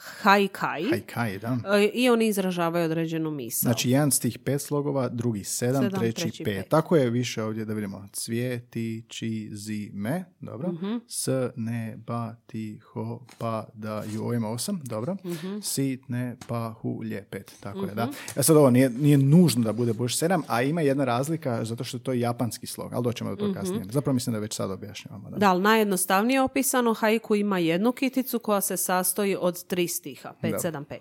[0.00, 0.84] haikai.
[0.90, 1.58] Haikai, da.
[1.76, 3.60] E, I oni izražavaju određenu misao.
[3.68, 6.56] Znači, jedan stih pet slogova, drugi sedam, Sedam, treći, treći pet.
[6.56, 6.68] pet.
[6.68, 8.08] Tako je više ovdje, da vidimo.
[8.12, 10.72] Cvjeti, či, zi, me, dobro.
[10.72, 10.96] Mhm.
[11.08, 15.16] S, ne, ba, ti, ho, pa, da, ju, ovo ima osam, dobro.
[15.24, 15.58] Mhm.
[15.62, 17.52] Si, ne, pa, hu, lje, pet.
[17.60, 18.08] Tako je, da.
[18.36, 21.84] E sad ovo, nije, nije nužno da bude baš sedam, a ima jedna razlika, zato
[21.84, 23.84] što to je japanski slog, ali doćemo do toga kasnije.
[23.90, 25.30] Zapravo mislim da već sad objašnjavamo.
[25.30, 25.36] Da.
[25.36, 30.58] Da, ali najjednostavnije opisano, haiku ima jednu kiticu koja se sastoji od tri stiha, 5,
[30.58, 30.98] 7, 5.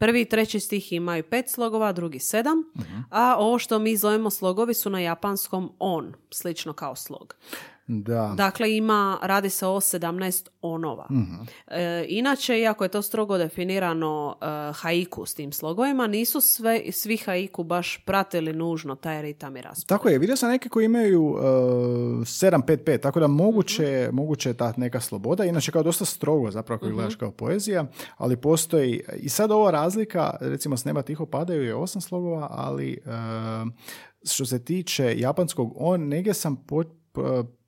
[0.00, 2.62] Prvi i treći stih imaju pet slogova, drugi sedam,
[3.10, 7.36] a ovo što mi zovemo slogovi su na japanskom on, slično kao slog.
[7.92, 8.32] Da.
[8.36, 11.08] Dakle, ima, radi se o 17 onova.
[11.66, 17.16] E, inače, iako je to strogo definirano e, haiku s tim slogovima, nisu sve, svi
[17.16, 19.88] haiku baš pratili nužno taj ritam i raspored.
[19.88, 24.72] Tako je, vidio sam neke koji imaju uh, 7-5-5, tako da moguće, moguće je ta
[24.76, 27.84] neka sloboda, inače kao dosta strogo zapravo ako gledaš kao poezija,
[28.16, 32.98] ali postoji, i sad ova razlika, recimo s neba tiho padaju je osam slogova, ali
[33.06, 33.12] uh,
[34.30, 36.99] što se tiče japanskog, on negdje sam po-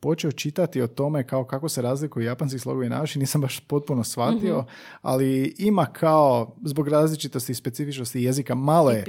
[0.00, 4.04] počeo čitati o tome kao kako se razlikuju japanski slogovi i naši, nisam baš potpuno
[4.04, 4.64] shvatio,
[5.02, 9.04] ali ima kao, zbog različitosti i specifičnosti jezika, malo je,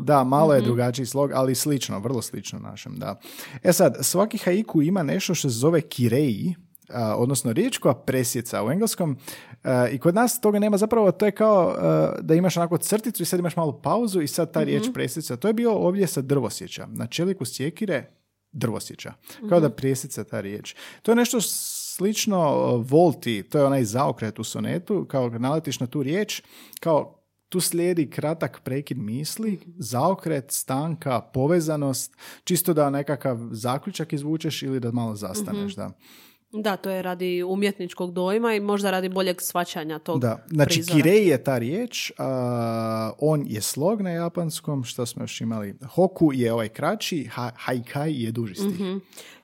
[0.00, 3.20] da, malo je drugačiji slog, ali slično, vrlo slično našem, da.
[3.62, 6.54] E sad, svaki haiku ima nešto što se zove kirei,
[6.92, 9.16] a, odnosno riječ koja presjeca u engleskom
[9.62, 13.22] a, i kod nas toga nema zapravo, to je kao a, da imaš onako crticu
[13.22, 15.36] i sad imaš malu pauzu i sad ta riječ presjeca.
[15.36, 16.86] To je bio ovdje sa drvosjeća.
[16.86, 18.17] Na čeliku sjekire
[18.58, 19.12] drvosjeća.
[19.48, 20.74] Kao da presjeca ta riječ.
[21.02, 25.80] To je nešto slično uh, volti, to je onaj zaokret u sonetu, kao kad naletiš
[25.80, 26.42] na tu riječ,
[26.80, 27.18] kao
[27.48, 34.92] tu slijedi kratak prekid misli, zaokret, stanka, povezanost, čisto da nekakav zaključak izvučeš ili da
[34.92, 35.74] malo zastaneš.
[35.74, 35.90] Da.
[36.52, 40.96] Da, to je radi umjetničkog dojma i možda radi boljeg svačanja tog Da, znači prizora.
[40.96, 45.74] kirei je ta riječ, a, on je slog na japanskom, što smo još imali.
[45.94, 48.80] Hoku je ovaj kraći, ha, haikai je duži stih.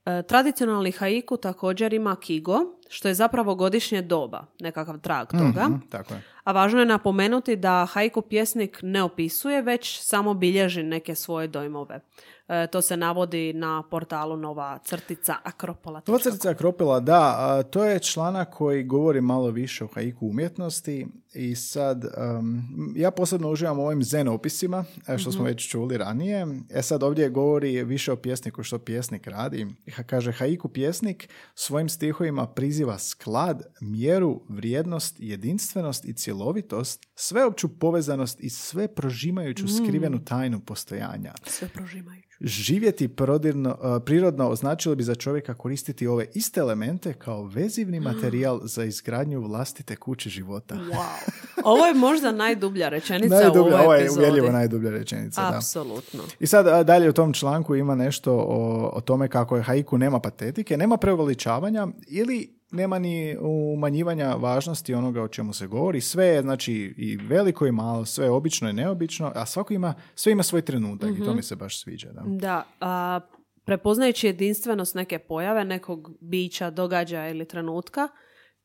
[0.07, 5.69] E, tradicionalni haiku također ima kigo, što je zapravo godišnje doba, nekakav trag toga.
[5.69, 6.23] Mhm, tako je.
[6.45, 12.01] A važno je napomenuti da haiku pjesnik ne opisuje, već samo bilježi neke svoje dojmove.
[12.49, 16.03] E, to se navodi na portalu Nova crtica Akropola.
[16.07, 21.07] Nova crtica Akropila, da, a, to je članak koji govori malo više o haiku umjetnosti
[21.35, 22.63] i sad um,
[22.97, 26.47] ja posebno uživam u ovim zen opisima, e, što smo već čuli ranije.
[26.71, 29.67] E sad ovdje govori više o pjesniku što pjesnik radi.
[30.07, 38.51] Kaže, haiku pjesnik svojim stihovima priziva sklad, mjeru, vrijednost, jedinstvenost i cjelovitost, sveopću povezanost i
[38.51, 41.33] sve prožimajuću skrivenu tajnu postojanja.
[41.47, 42.25] Sve prožimajući.
[42.47, 48.85] Živjeti prodirno, prirodno označilo bi za čovjeka koristiti ove iste elemente kao vezivni materijal za
[48.85, 50.75] izgradnju vlastite kuće života.
[50.75, 51.31] Wow.
[51.65, 54.21] Ovo je možda najdublja rečenica u Najdublja, ovoj ovo je epizodi.
[54.21, 55.51] uvjerljivo najdublja rečenica.
[55.51, 55.57] Da.
[55.57, 56.21] Apsolutno.
[56.41, 60.21] I sad dalje u tom članku ima nešto o, o tome kako je haiku nema
[60.21, 63.37] patetike, nema preuveličavanja ili nema ni
[63.75, 66.01] umanjivanja važnosti onoga o čemu se govori.
[66.01, 69.95] Sve je, znači, i veliko i malo, sve je obično i neobično, a svako ima,
[70.15, 72.13] sve ima svoj trenutak i to mi se baš sviđa.
[72.13, 72.23] Da.
[72.27, 73.21] Da, a,
[73.65, 78.09] prepoznajući jedinstvenost neke pojave, nekog bića, događaja ili trenutka,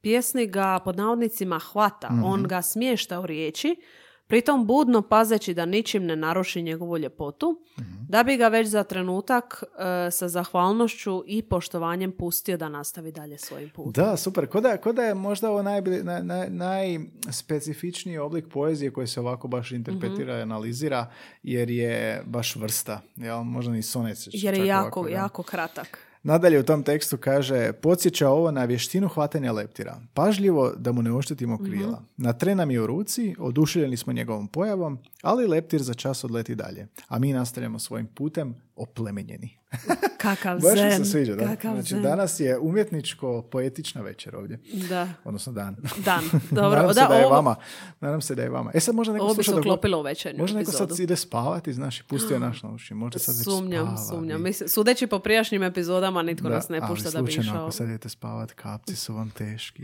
[0.01, 3.75] pjesnik ga pod navodnicima hvata, on ga smješta u riječi,
[4.27, 7.55] pritom budno pazeći da ničim ne naruši njegovu ljepotu,
[8.09, 9.63] da bi ga već za trenutak
[10.07, 14.03] e, sa zahvalnošću i poštovanjem pustio da nastavi dalje svojim putem.
[14.03, 14.47] Da, super.
[14.47, 19.19] Ko da, ko da je možda ovo najbili- naj, naj, najspecifičniji oblik poezije koji se
[19.19, 21.11] ovako baš interpretira i analizira,
[21.43, 23.01] jer je baš vrsta.
[23.15, 23.43] Jel?
[23.43, 26.08] Možda ni sonet Jer je jako, ovako, jako kratak.
[26.23, 30.01] Nadalje u tom tekstu kaže, podsjeća ovo na vještinu hvatanja leptira.
[30.13, 32.03] Pažljivo da mu ne oštetimo krila.
[32.17, 36.55] Na tren nam je u ruci, oduševljeni smo njegovom pojavom, ali leptir za čas odleti
[36.55, 36.87] dalje.
[37.07, 39.58] A mi nastavljamo svojim putem oplemenjeni.
[40.17, 41.47] Kakav Baš mi se sviđa, da.
[41.47, 42.01] Kakav Znači, zen.
[42.03, 44.59] danas je umjetničko-poetična večer ovdje.
[44.89, 45.75] Da, Odnosno dan.
[45.97, 46.23] dan.
[46.51, 47.55] Dobro, nadam se da, da je ovo- vama.
[47.99, 48.71] Nadam se da je vama.
[48.73, 50.89] E sad možda neko Ovo bi se dok- uklopilo u večernju Možda neko epizodu.
[50.89, 52.93] sad ide spavati, znaš, i pustio naš na uši.
[52.93, 54.43] Možda sad već Sumnjam, spava, sumnjam.
[54.43, 57.55] Mislim, sudeći po prijašnjim epizodama, nitko Da, nas ne pušta ali da bi išao.
[57.57, 59.83] ako sad idete spavat, kapci su vam teški.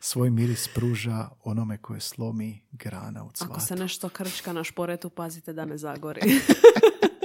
[0.00, 3.52] Svoj miris pruža onome koje slomi grana u cvatu.
[3.52, 6.20] Ako se nešto krčka na šporetu, pazite da ne zagori.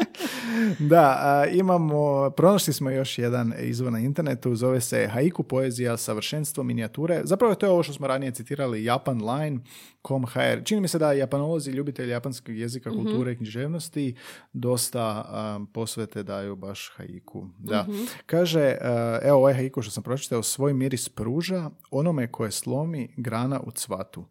[0.79, 6.63] Da, a, imamo, pronašli smo još jedan izvor na internetu, zove se Haiku poezija, savršenstvo
[6.63, 7.21] minijature.
[7.23, 10.63] Zapravo to je ovo što smo ranije citirali, japanline.com.hr.
[10.63, 14.15] Čini mi se da japanolozi, ljubitelji japanskog jezika, kulture i književnosti
[14.53, 17.49] dosta a, posvete daju baš haiku.
[17.57, 17.85] Da.
[18.25, 23.59] Kaže, a, evo ovaj haiku što sam pročitao, svoj miris pruža onome koje slomi grana
[23.59, 24.25] u cvatu.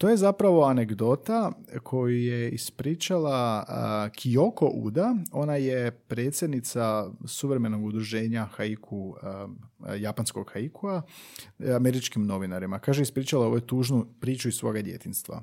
[0.00, 5.14] To je zapravo anegdota koju je ispričala a, Kiyoko Uda.
[5.32, 9.16] Ona je predsjednica suvremenog udruženja haiku,
[9.98, 11.02] japanskog haikua,
[11.58, 12.78] e, američkim novinarima.
[12.78, 15.42] Kaže, ispričala ovu tužnu priču iz svoga djetinstva.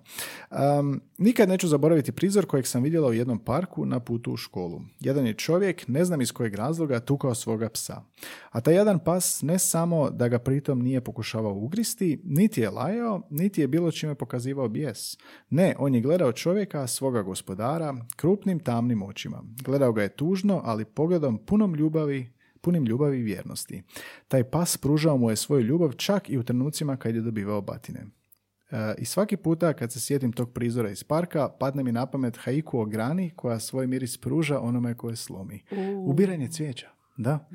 [0.79, 4.81] Um, nikad neću zaboraviti prizor kojeg sam vidjela u jednom parku na putu u školu.
[4.99, 8.01] Jedan je čovjek, ne znam iz kojeg razloga, tukao svoga psa.
[8.49, 13.21] A taj jedan pas ne samo da ga pritom nije pokušavao ugristi, niti je lajao,
[13.29, 15.17] niti je bilo čime pokazivao bijes.
[15.49, 19.43] Ne, on je gledao čovjeka, svoga gospodara, krupnim tamnim očima.
[19.63, 22.36] Gledao ga je tužno, ali pogledom punom ljubavi,
[22.67, 23.83] punim ljubavi i vjernosti.
[24.27, 28.05] Taj pas pružao mu je svoju ljubav čak i u trenucima kad je dobivao batine.
[28.71, 32.37] E, I svaki puta kad se sjetim tog prizora iz parka, padne mi na pamet
[32.37, 35.63] haiku o grani koja svoj miris pruža onome koje slomi.
[35.97, 36.87] Ubiranje cvijeća.
[37.17, 37.49] Da.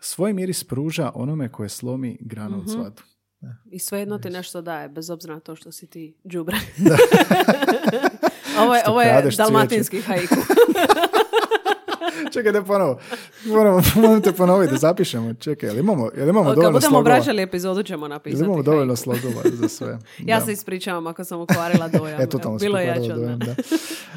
[0.00, 2.60] Svoj miris pruža onome koje slomi grana Mhm.
[2.60, 3.04] u cvatu.
[3.66, 6.56] I svejedno ti nešto daje, bez obzira na to što si ti džubre.
[8.62, 9.42] ovo je, ovo je kradeš cvijeće.
[9.42, 10.34] dalmatinski haiku.
[12.32, 12.98] Čekaj, da ponovo.
[13.46, 15.34] Moramo, molim te ponoviti, da zapišemo.
[15.34, 17.14] Čekaj, jel imamo, jel imamo Kad dovoljno budemo slogova?
[17.14, 19.98] vraćali epizodu ćemo Jel napisati imamo dovoljno slogova za sve?
[20.18, 20.44] Ja Da.
[20.46, 22.20] se ispričavam ako sam ukvarila dojam.
[22.20, 23.54] E, totalno Bilo od dojam, da.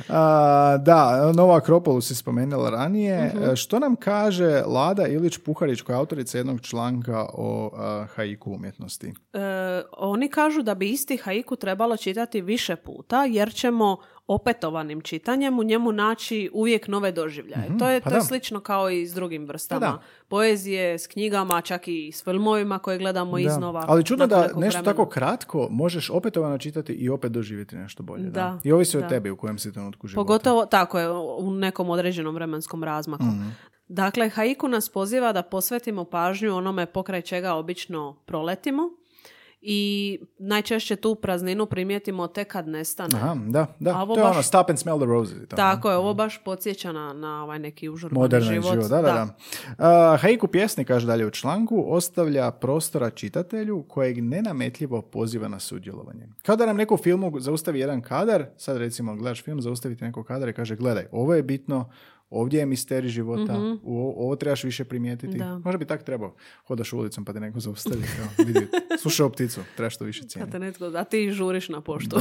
[0.09, 3.31] A, da, Nova Akropolu si spomenula ranije.
[3.51, 9.13] E, Što nam kaže Lada Ilić-Puharić koja je autorica jednog članka o a, haiku umjetnosti?
[9.33, 9.39] E,
[9.97, 13.97] oni kažu da bi isti haiku trebalo čitati više puta jer ćemo
[14.27, 17.69] opetovanim čitanjem u njemu naći uvijek nove doživljaje.
[17.79, 19.79] to je, pa to je slično kao i s drugim vrstama.
[19.79, 20.01] Pa da.
[20.27, 23.39] Poezije, s knjigama, čak i s filmovima koje gledamo Da.
[23.39, 23.85] iznova.
[23.87, 24.83] Ali čudno da nešto vremena.
[24.83, 28.23] tako kratko možeš opetovano čitati i opet doživjeti nešto bolje.
[28.23, 28.29] Da.
[28.31, 30.21] Da, I ovisi o tebi u kojem si trenutku života.
[30.23, 33.23] Pogotovo, tako je, u nekom određenom vremenskom razmaku.
[33.23, 33.47] Mhm.
[33.87, 38.81] Dakle, haiku nas poziva da posvetimo pažnju onome pokraj čega obično proletimo
[39.63, 43.09] i najčešće tu prazninu primijetimo tek kad nestane.
[43.15, 43.91] Aha, da, da.
[43.91, 45.47] A ovo to je baš- ono stop and smell the roses.
[45.49, 48.73] to, Tako je, ovo baš podsjeća na, na ovaj neki užurbani život.
[48.73, 48.89] život.
[48.89, 49.27] Da, da, da.
[49.79, 56.27] A, haiku pjesnik, kaže dalje u članku, ostavlja prostora čitatelju kojeg nenametljivo poziva na sudjelovanje.
[56.41, 60.23] Kao da nam neko u filmu zaustavi jedan kadar, sad recimo gledaš film, zaustaviti neko
[60.23, 61.89] kadar i kaže gledaj, ovo je bitno,
[62.31, 65.37] ovdje je misterij života, u- ovo trebaš više primijetiti.
[65.37, 65.57] Da.
[65.57, 66.35] Možda bi tak trebao.
[66.65, 68.01] Hodaš ulicom pa te neko zaustavi.
[68.17, 68.67] Kao, vidi,
[69.01, 70.59] slušao pticu, trebaš to više cijeniti.
[70.59, 72.17] netko, a ti žuriš na poštu.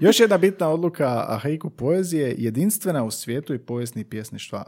[0.00, 4.64] Još jedna bitna odluka haiku poezije, jedinstvena u svijetu i povijesnih pjesništva.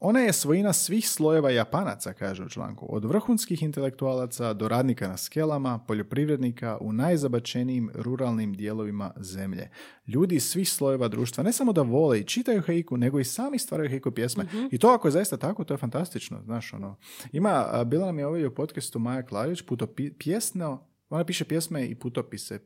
[0.00, 2.86] Ona je svojina svih slojeva Japanaca, kaže u članku.
[2.88, 9.70] Od vrhunskih intelektualaca do radnika na skelama, poljoprivrednika u najzabačenijim ruralnim dijelovima zemlje.
[10.06, 13.58] Ljudi iz svih slojeva društva ne samo da vole i čitaju haiku, nego i sami
[13.58, 14.46] stvaraju haiku pjesme.
[14.70, 16.42] I to ako je zaista tako, to je fantastično.
[16.44, 16.96] Znaš, ono.
[17.32, 19.86] Ima, bila nam je ovdje u podcastu Maja Klarić, puto
[20.18, 22.58] pjesno, ona piše pjesme i putopise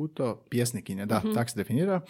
[0.00, 2.00] puto, pjesnikinja, da, tak se definira.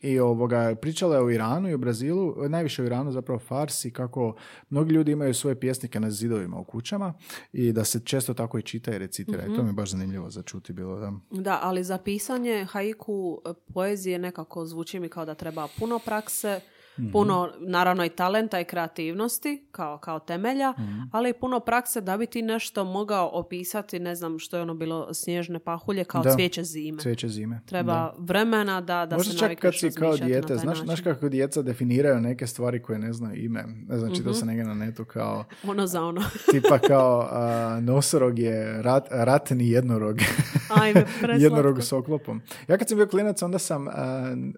[0.00, 4.34] I ovoga, pričala je o Iranu i o Brazilu, najviše u Iranu zapravo farsi, kako
[4.70, 7.14] mnogi ljudi imaju svoje pjesnike na zidovima u kućama
[7.52, 9.46] i da se često tako i čita i recitira.
[9.46, 10.98] I to mi je baš zanimljivo za čuti bilo.
[11.00, 11.12] Da.
[11.30, 16.60] Da, ali za pisanje haiku e, poezije nekako zvuči mi kao da treba puno prakse,
[16.98, 17.10] Mhm.
[17.10, 20.98] puno naravno i talenta i kreativnosti kao, kao temelja, Mhm.
[21.12, 24.74] ali i puno prakse da bi ti nešto mogao opisati, ne znam što je ono
[24.74, 26.30] bilo snježne pahulje kao Da.
[26.30, 26.98] cvijeće zime.
[26.98, 27.60] Cvijeće zime.
[27.66, 31.62] Treba vremena da, da Možda se čak kad si kao dijete, znaš, znaš kako djeca
[31.62, 33.64] definiraju neke stvari koje ne znaju ime.
[33.88, 34.16] Ne znam, Mhm.
[34.16, 36.20] čitao sam negdje na netu kao, Ono za ono.
[36.52, 40.18] tipa kao a, nosorog je rat, ratni jednorog.
[40.72, 41.04] Ajme,
[41.38, 42.40] jednorog s oklopom.
[42.68, 43.92] Ja kad sam bio klinac, onda sam a,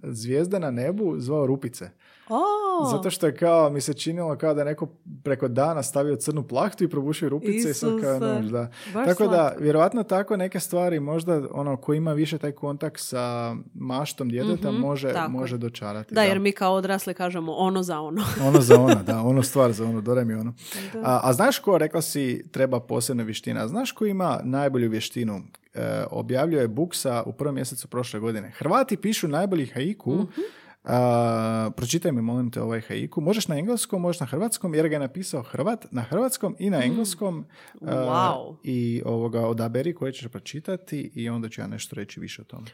[0.02, 1.90] zvijezde na nebu zvao rupice.
[2.30, 2.40] O,
[2.86, 4.86] Zato što je kao, mi se činilo kao da je neko
[5.24, 8.70] preko dana stavio crnu plahtu i probušio rupice i sad kao Isuse, nož, da.
[8.94, 9.60] baš Tako da, slatko.
[9.60, 15.08] vjerojatno tako neke stvari, možda ono ko ima više taj kontakt sa maštom djeteta može,
[15.08, 15.30] Mhm, tako.
[15.30, 16.14] može dočarati.
[16.14, 18.22] Da, jer mi kao odrasli kažemo ono za ono.
[18.46, 20.54] Ono za ono, da, ono stvar za ono, dodaj mi ono.
[20.94, 23.68] A, a znaš ko, rekla si, treba posebna vještina.
[23.68, 25.40] Znaš ko ima najbolju vještinu?
[25.74, 28.50] E, objavljuje Buksa u prvom mjesecu prošle godine.
[28.50, 30.14] Hrvati pišu najbolji haiku.
[30.14, 30.40] Mhm.
[30.84, 33.20] A, pročitaj mi, molim te, ovaj haiku.
[33.20, 36.84] Možeš na engleskom, možeš na hrvatskom, jer ga je napisao Hrvat na hrvatskom i na
[36.84, 37.44] engleskom.
[37.80, 37.86] A, Mm.
[37.86, 38.56] Wow.
[38.62, 42.66] I ovoga, odaberi koje ćeš pročitati i onda ću ja nešto reći više o tome.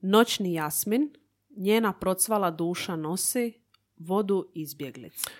[0.00, 1.10] Noćni jasmin,
[1.56, 3.52] njena procvala duša nosi
[3.96, 5.30] vodu izbjeglice.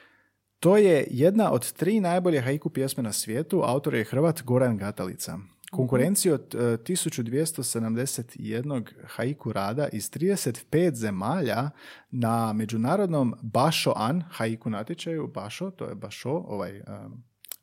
[0.60, 3.62] To je jedna od tri najbolje haiku pjesme na svijetu.
[3.64, 5.38] Autor je Hrvat Goran Gatalica.
[5.72, 11.70] Konkurenciju od e, 1271 haiku rada iz 35 zemalja
[12.10, 15.30] na međunarodnom Basho An haiku natječaju.
[15.34, 16.84] Basho, to je Basho, ovaj um,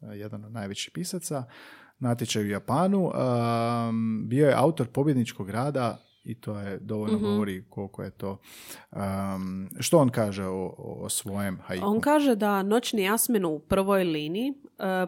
[0.02, 1.44] jedan od najvećih pisaca,
[2.00, 3.08] natječaj u Japanu.
[3.08, 8.38] Um, bio je autor pobjedničkog rada i to je dovoljno govori koliko je to.
[8.92, 11.86] Um, što on kaže o, o svojem haiku?
[11.86, 14.54] On kaže da noćni jasmin u prvoj liniji e,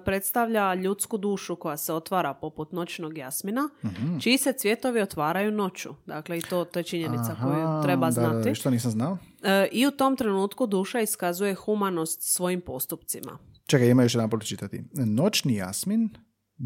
[0.06, 4.17] predstavlja ljudsku dušu koja se otvara poput noćnog jasmina, Mhm.
[4.17, 5.89] čiji se cvjetovi otvaraju noću.
[6.06, 8.50] Dakle, i to, to je činjenica Aha, koju treba da, znati.
[8.50, 9.17] da, što nisam znao?
[9.43, 13.38] E, I u tom trenutku duša iskazuje humanost svojim postupcima.
[13.65, 14.84] Čekaj, ima još jedan pročitati.
[14.93, 16.10] Noćni jasmin,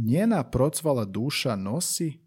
[0.05, 2.24] njena procvala duša nosi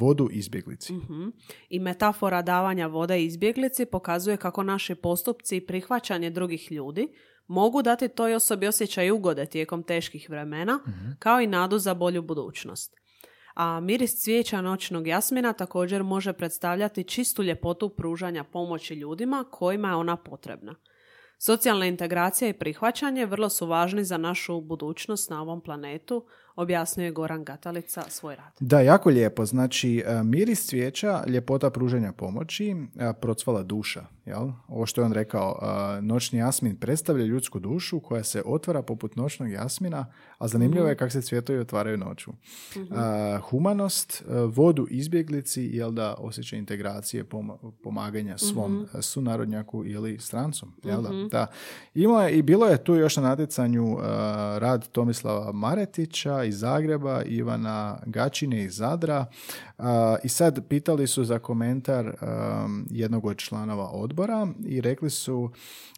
[0.00, 0.92] vodu izbjeglici.
[0.92, 1.28] Mhm.
[1.68, 7.08] I metafora davanja vode izbjeglici pokazuje kako naši postupci i prihvaćanje drugih ljudi
[7.46, 10.80] mogu dati toj osobi osjećaj ugode tijekom teških vremena,
[11.18, 12.96] kao i nadu za bolju budućnost.
[13.54, 19.94] A miris cvijeća noćnog jasmina također može predstavljati čistu ljepotu pružanja pomoći ljudima kojima je
[19.94, 20.74] ona potrebna.
[21.38, 26.26] Socijalna integracija i prihvaćanje vrlo su važni za našu budućnost na ovom planetu,
[26.56, 28.52] objasnio je Goran Gatalica svoj rad.
[28.60, 29.44] Da, jako lijepo.
[29.44, 34.04] Znači, e, miris cvijeća, ljepota pruženja pomoći, e, procvala duša.
[34.26, 34.50] Jel?
[34.68, 39.16] Ovo što je on rekao, e, noćni jasmin predstavlja ljudsku dušu koja se otvara poput
[39.16, 40.06] noćnog jasmina,
[40.38, 42.30] a zanimljivo je kako se cvjetovi otvaraju noću.
[42.30, 50.72] E, humanost, vodu izbjeglici, jel da osjećaj integracije, pom- pomaganja svom e, sunarodnjaku ili strancom.
[50.84, 51.08] Jel da?
[51.30, 51.46] da.
[51.94, 53.98] Ima je, I bilo je tu još na natjecanju
[54.58, 59.26] rad Tomislava Maretića iz Zagreba, Ivana Gačine iz Zadra
[60.24, 62.14] i sad pitali su za komentar e,
[62.90, 65.50] jednog od članova odbora i rekli su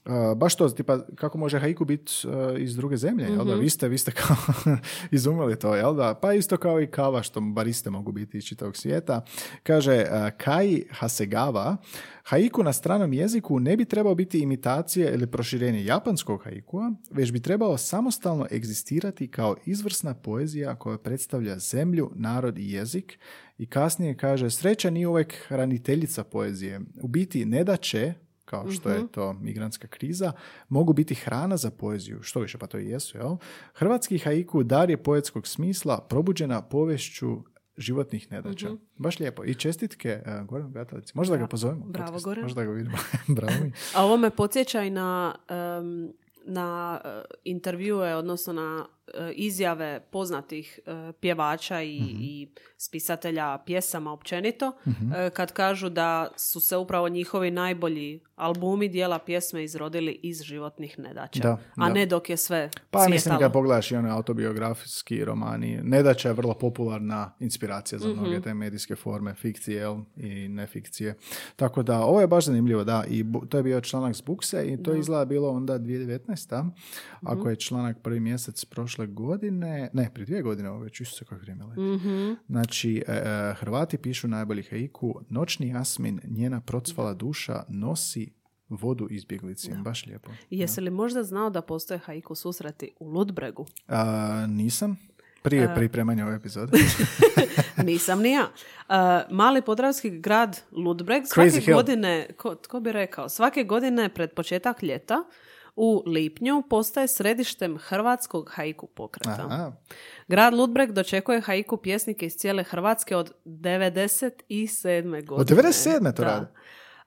[0.04, 3.54] e, baš to, tipa kako može haiku biti e, iz druge zemlje, jel da?
[3.54, 4.36] Vi ste, vi ste kao
[5.10, 6.14] izumeli to, jel da?
[6.14, 9.24] Pa isto kao i kava što bariste mogu biti iz čitavog svijeta.
[9.62, 11.76] Kaže e, Kai Hasegawa,
[12.24, 17.40] haiku na stranom jeziku ne bi trebao biti imitacija ili proširenje japanskog haikua, već bi
[17.40, 23.18] trebao samostalno egzistirati kao izvrsna poezija koja predstavlja zemlju, narod i jezik
[23.58, 26.80] i kasnije kaže sreća nije uvijek hraniteljica poezije.
[27.02, 28.14] U biti nedaće,
[28.44, 30.32] kao što je to migrantska kriza,
[30.68, 32.22] mogu biti hrana za poeziju.
[32.22, 33.36] Što više, pa to i jesu, jel?
[33.74, 37.42] Hrvatski haiku dar je poetskog smisla probuđena povešću
[37.76, 38.68] životnih nedaća.
[38.96, 39.44] Baš lijepo.
[39.44, 41.12] I čestitke uh, Goran Gatalici.
[41.14, 41.84] Možda ga pozovemo.
[41.84, 42.24] Bravo, podcast.
[42.24, 42.42] Goran.
[42.42, 42.96] Možda ga vidimo.
[43.36, 43.72] Bravo mi.
[43.94, 46.12] A ovo me podsjeća i na, em,
[46.44, 48.86] na e, intervjue, odnosno na
[49.34, 54.72] izjave poznatih e, pjevača i, i spisatelja pjesama općenito,
[55.16, 60.98] e, kad kažu da su se upravo njihovi najbolji albumi dijela pjesme izrodili iz životnih
[60.98, 61.42] nedaća.
[61.42, 61.94] Da, a da.
[61.94, 63.40] ne dok je sve Pa mislim cvjetalo.
[63.40, 68.96] kad pogledaš i one autobiografski romani, Nedaća je vrlo popularna inspiracija za mnoge te medijske
[68.96, 69.86] forme, fikcije
[70.16, 71.14] i nefikcije.
[71.56, 74.82] Tako da, ovo je baš zanimljivo, da, i to je bio članak s Bukse i
[74.82, 76.70] to je izgleda bilo onda 2019.
[77.22, 81.24] Ako je članak prvi mjesec prošle prošle godine, ne, prije dvije godine, ovo već isto
[81.24, 81.80] kako vrijeme leti.
[81.80, 82.32] Mhm.
[82.48, 88.32] Znači, e, e, Hrvati pišu najbolji haiku, noćni jasmin, njena procvala duša nosi
[88.68, 89.70] vodu izbjeglici.
[89.84, 90.30] Baš lijepo.
[90.50, 93.66] Jesi li možda znao da postoje haiku susreti u Ludbregu?
[93.88, 94.96] A, nisam.
[95.42, 96.78] Prije pripremanja ove epizode.
[97.84, 98.48] Nisam ni ja.
[98.88, 98.94] Uh,
[99.30, 101.76] mali podravski grad Ludbreg Crazy svake Hill.
[101.76, 105.24] godine, ko, tko bi rekao, svake godine pred početak ljeta
[105.76, 109.46] u lipnju postaje središtem hrvatskog haiku pokreta.
[109.50, 109.72] Aha.
[110.28, 115.26] Grad Ludbreg dočekuje haiku pjesnike iz cijele Hrvatske od 97.
[115.26, 115.40] godine.
[115.40, 116.16] Od 97.
[116.16, 116.28] to Da.
[116.28, 116.46] rade?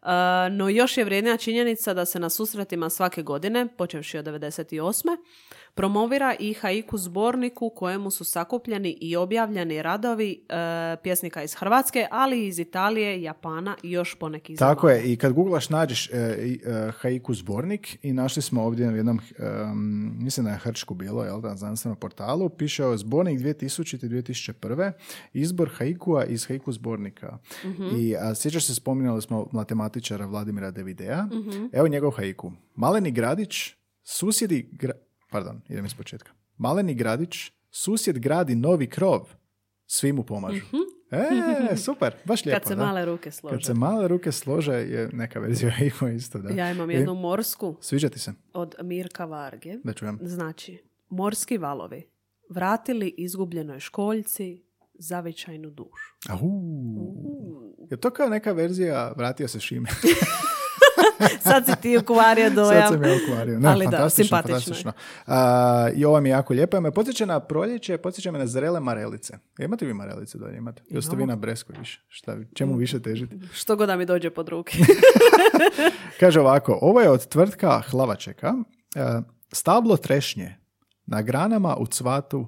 [0.02, 5.18] Uh, no još je vrijednija činjenica da se na susretima svake godine, počevši od 98.
[5.78, 10.56] promovira i haiku zbornik u kojemu su sakupljeni i objavljeni radovi uh,
[11.04, 15.04] pjesnika iz Hrvatske, ali i iz Italije, Japana i još ponekih Tako zemalja.
[15.04, 19.20] je, i kad googlaš nađeš e, e, haiku zbornik i našli smo ovdje na jednom,
[19.40, 24.92] em, mislim da je Hrčku bilo, jel da, na znanstvenom portalu, piše o zbornik 2000-2001.
[25.34, 27.38] Izbor haikua iz haiku zbornika.
[27.98, 31.28] I a, sjećaš se, spominjali smo matematičara Vladimira Devidea.
[31.72, 32.52] Evo njegov haiku.
[32.76, 33.74] Maleni gradić,
[34.04, 34.70] susjedi...
[34.72, 34.94] Gra...
[35.30, 36.32] Pardon, idem iz početka.
[36.58, 39.30] Maleni gradić, susjed gradi novi krov,
[39.86, 40.66] svi mu pomažu.
[41.12, 42.60] E, super, baš lijepo.
[42.60, 42.86] Kad se da.
[42.86, 43.56] male ruke slože.
[43.56, 46.50] Kad se male ruke slože je neka verzija ima isto, da.
[46.50, 48.34] Ja imam jednu morsku Sviđa ti se?
[48.54, 49.74] od Mirka Varge.
[49.84, 50.20] Da čujem.
[50.22, 50.78] Znači,
[51.10, 52.10] morski valovi
[52.50, 54.64] vratili izgubljenoj školjci
[54.94, 56.16] zavičajnu dušu.
[56.30, 56.62] Ahu.
[57.92, 59.90] Je to kao neka verzija Vratio se Šime?
[61.50, 62.82] Sad si ti ukvario dojam.
[62.82, 63.60] Sad sam je ukvario.
[63.60, 64.84] Ne, Ali da, fantastično, simpatično je.
[64.84, 64.92] fantastično.
[65.26, 66.82] A, I ovo mi je jako lijepo.
[66.82, 69.34] Me podsjeća na proljeće, podsjeća me na zrele marelice.
[69.60, 70.58] Imate vi marelice dolje?
[70.58, 70.84] Imate?
[70.90, 72.02] Ili ste vi na Breskoj više?
[72.08, 73.36] Šta, čemu više težite?
[73.54, 74.78] Što god da mi dođe pod ruke.
[76.20, 78.54] Kaže ovako, ovo je od tvrtka Hlavačeka.
[78.96, 80.56] E, Stablo trešnje.
[81.06, 82.48] Na granama u cvatu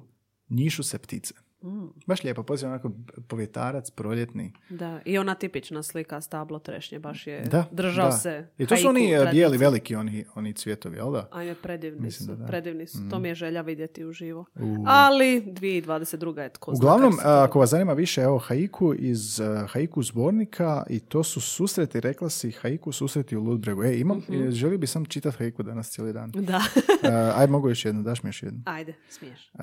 [0.50, 1.34] njišu se ptice.
[1.62, 1.86] Mm.
[2.06, 2.90] Baš lijepo, pozivam onako
[3.28, 4.52] povjetarac, proljetni.
[4.70, 8.12] Da, i ona tipična slika stablo trešnje, baš je Da, držao da.
[8.12, 8.46] se.
[8.58, 9.32] I to su oni e, tradicije.
[9.32, 11.28] bijeli, veliki, oni, oni cvjetovi, jel da?
[11.32, 12.46] Ajme, predivni Mislim su, da da.
[12.46, 12.98] predivni su.
[13.10, 14.44] To mi je želja vidjeti uživo.
[14.54, 14.84] U.
[14.86, 16.38] Ali 2022.
[16.38, 19.40] je tko zna Uglavnom, kako se to a, ako vas zanima više, evo haiku iz
[19.40, 23.82] uh, haiku zbornika i to su susreti, rekla si haiku susreti u Ludbregu.
[23.84, 24.42] E, imam, Mhm.
[24.42, 26.30] e, želio bi sam čitati haiku danas cijeli dan.
[26.32, 26.56] Da.
[26.56, 28.60] Uh, ajde, mogu još jednu, daš mi još jednu.
[28.64, 29.50] Ajde, smiješ.
[29.54, 29.60] Uh,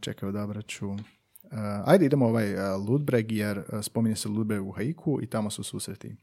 [0.00, 0.88] čekaj, odabrat ću.
[0.88, 0.98] Uh,
[1.84, 5.62] ajde, idemo ovaj uh, Ludbreg, jer uh, spominje se Ludbreg u haiku i tamo su
[5.62, 6.16] susreti.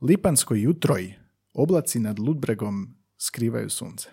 [0.00, 1.14] Lipansko jutroj,
[1.54, 4.08] oblaci nad Ludbregom skrivaju sunce.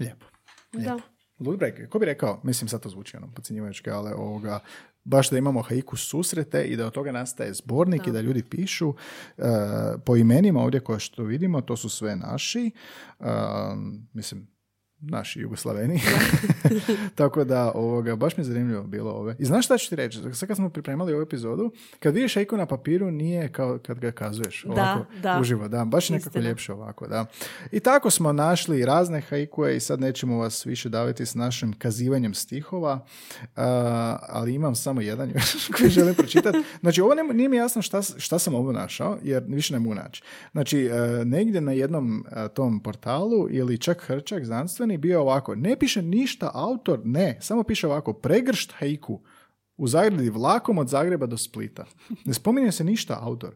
[0.00, 0.26] Lijepo.
[0.74, 0.84] Mhm.
[0.84, 0.98] Da.
[1.38, 4.60] Ludbreg, ko bi rekao, mislim sad to zvuči ono podcjenjivački, ali ovoga,
[5.04, 8.94] baš da imamo haiku susrete i da od toga nastaje zbornik i da ljudi pišu
[9.38, 9.42] e,
[10.04, 12.70] po imenima ovdje koje što vidimo, to su sve naši,
[13.20, 13.24] e,
[14.12, 14.51] mislim,
[15.02, 16.00] naši Jugoslaveni.
[17.14, 19.36] Tako da, ovoga, baš mi je zanimljivo bilo ove.
[19.38, 20.18] I znaš šta ću ti reći?
[20.32, 24.10] Sad kad smo pripremali ovu epizodu, kad vidiš haiku na papiru, nije kao kad ga
[24.10, 24.64] kazuješ.
[24.64, 25.38] Ovako, da.
[25.40, 25.84] Uživo, da.
[25.84, 26.48] Baš je nekako Istina.
[26.48, 27.26] ljepše ovako, da.
[27.72, 32.34] I tako smo našli razne haikue i sad nećemo vas više daviti s našim kazivanjem
[32.34, 33.48] stihova, uh,
[34.28, 36.58] ali imam samo jedan još koji želim pročitati.
[36.80, 39.94] Znači, ovo ne, nije mi jasno šta, šta sam ovo našao, jer više ne mogu
[39.94, 40.22] naći.
[40.52, 45.78] Znači, uh, negdje na jednom uh, tom portalu ili čak Hrčak znanstveni bio ovako, ne
[45.78, 49.20] piše ništa autor, ne, samo piše ovako, pregršt haiku
[49.76, 51.84] u Zagradi vlakom od Zagreba do Splita.
[52.24, 53.54] Ne spominje se ništa autor,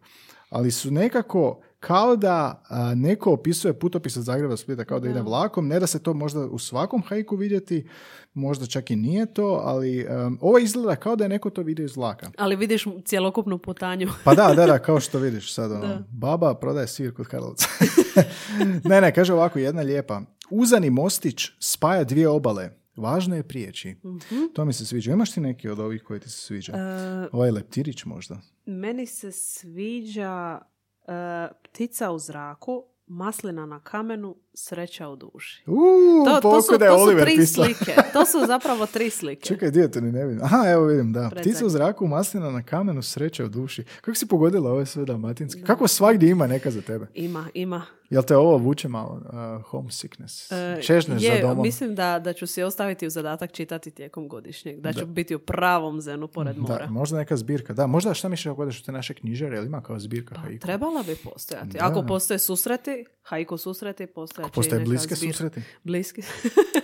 [0.50, 5.08] ali su nekako kao da a, neko opisuje putopis od Zagreba do Splita, kao da
[5.08, 7.88] ide vlakom, ne da se to možda u svakom hajku vidjeti,
[8.34, 11.84] možda čak i nije to, ali um, ovo izgleda kao da je neko to vidio
[11.84, 12.30] iz vlaka.
[12.38, 14.08] Ali vidiš cjelokupnu putanju.
[14.24, 17.68] Pa da, da, da, kao što vidiš sad, ono, baba prodaje sir kod Karlovca.
[18.90, 20.20] ne, ne, kaže ovako, jedna lijepa.
[20.50, 22.70] Uzani mostić spaja dvije obale.
[22.96, 23.96] Važno je prijeći.
[24.54, 25.12] To mi se sviđa.
[25.12, 26.72] Imaš ti neki od ovih koji ti se sviđa?
[26.72, 28.38] E, Ovaj leptirić možda.
[28.66, 30.58] meni se sviđa
[31.08, 31.12] e,
[31.62, 35.62] ptica u zraku, maslina na kamenu, sreća u duši.
[35.66, 37.64] Uuu, To, to su, da to su tri pisao.
[37.64, 37.92] slike.
[38.12, 39.42] To su zapravo tri slike.
[39.42, 40.44] Čekaj, dio to ni ne vidim.
[40.44, 41.20] Aha, evo vidim, da.
[41.30, 41.52] Predzadnji.
[41.52, 43.84] Ptica u zraku, maslina na kamenu, sreća u duši.
[44.00, 45.62] Kako si pogodila ove sve dalmatinske?
[45.62, 47.06] Kako svagdje ima neka za tebe?
[47.14, 47.82] Ima, ima.
[48.10, 49.20] Jel te ovo vuče malo?
[49.24, 50.52] Uh, homesickness.
[50.52, 51.62] E, Čežneš je, za domom.
[51.62, 54.80] Mislim da, da ću si ostaviti u zadatak čitati tijekom godišnjeg.
[54.80, 56.86] Da ću biti u pravom zenu pored mora.
[56.86, 57.72] Da, možda neka zbirka.
[57.72, 60.62] Da, možda šta mišlješ ako odeš u te naše knjižare, jel ima kao zbirka haiku?
[60.66, 61.68] Trebala bi postojati.
[61.78, 61.86] Da.
[61.86, 65.62] Ako postoje susreti, hajko susreti, postoje Postoje bliske susreti.
[65.84, 66.22] Bliski.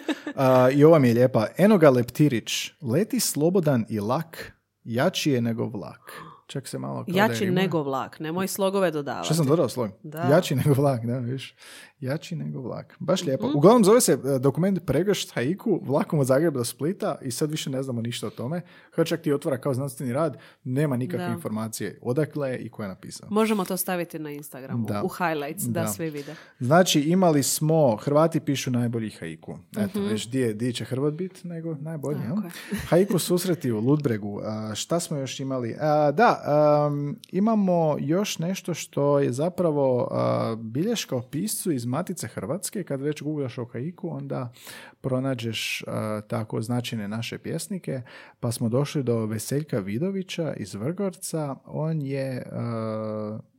[0.37, 1.47] A, I ova mi je lijepa.
[1.57, 4.53] Enoga leptirić, leti slobodan i lak,
[4.85, 6.13] jači je nego vlak.
[6.53, 7.05] Čak se malo...
[7.09, 9.27] Jači nego vlak, nemoj slogove dodavati.
[9.27, 9.91] Što sam dodao slog?
[10.03, 10.19] Da.
[10.21, 11.55] Jači nego vlak, da, viš.
[12.01, 12.97] Jači nego vlak.
[12.99, 13.29] Baš Mhm.
[13.29, 13.51] lijepo.
[13.55, 17.71] Uglavnom zove se e, dokument Pregršt haiku vlakom od Zagreba do Splita i sad više
[17.71, 18.61] ne znamo ništa o tome.
[18.93, 21.33] Hrčak ti otvara kao znanstveni rad, nema nikakve Da.
[21.33, 23.29] informacije odakle je i ko je napisao.
[23.31, 25.03] Možemo to staviti na Instagramu, Da.
[25.03, 25.89] u highlights, da, Da.
[25.89, 26.35] svi vide.
[26.61, 29.59] Znači, imali smo, Hrvati pišu najbolji haiku.
[29.73, 30.09] Eto, Mhm.
[30.09, 32.19] već di, je- di će Hrvat bit, nego najbolji.
[32.19, 32.51] je.
[32.81, 34.41] Haiku susreti u Ludbregu.
[34.41, 35.77] A, šta smo još imali?
[35.81, 42.29] A, da, am, imamo još nešto što je zapravo a, bilješka o piscu iz Matice
[42.29, 42.85] Hrvatske.
[42.85, 44.53] Kad već googlaš o haiku, onda
[45.01, 48.03] pronađeš a, tako značajne naše pjesnike.
[48.41, 51.57] Pa smo došli do Veseljka Vidovića iz Vrgorca.
[51.65, 52.47] On je,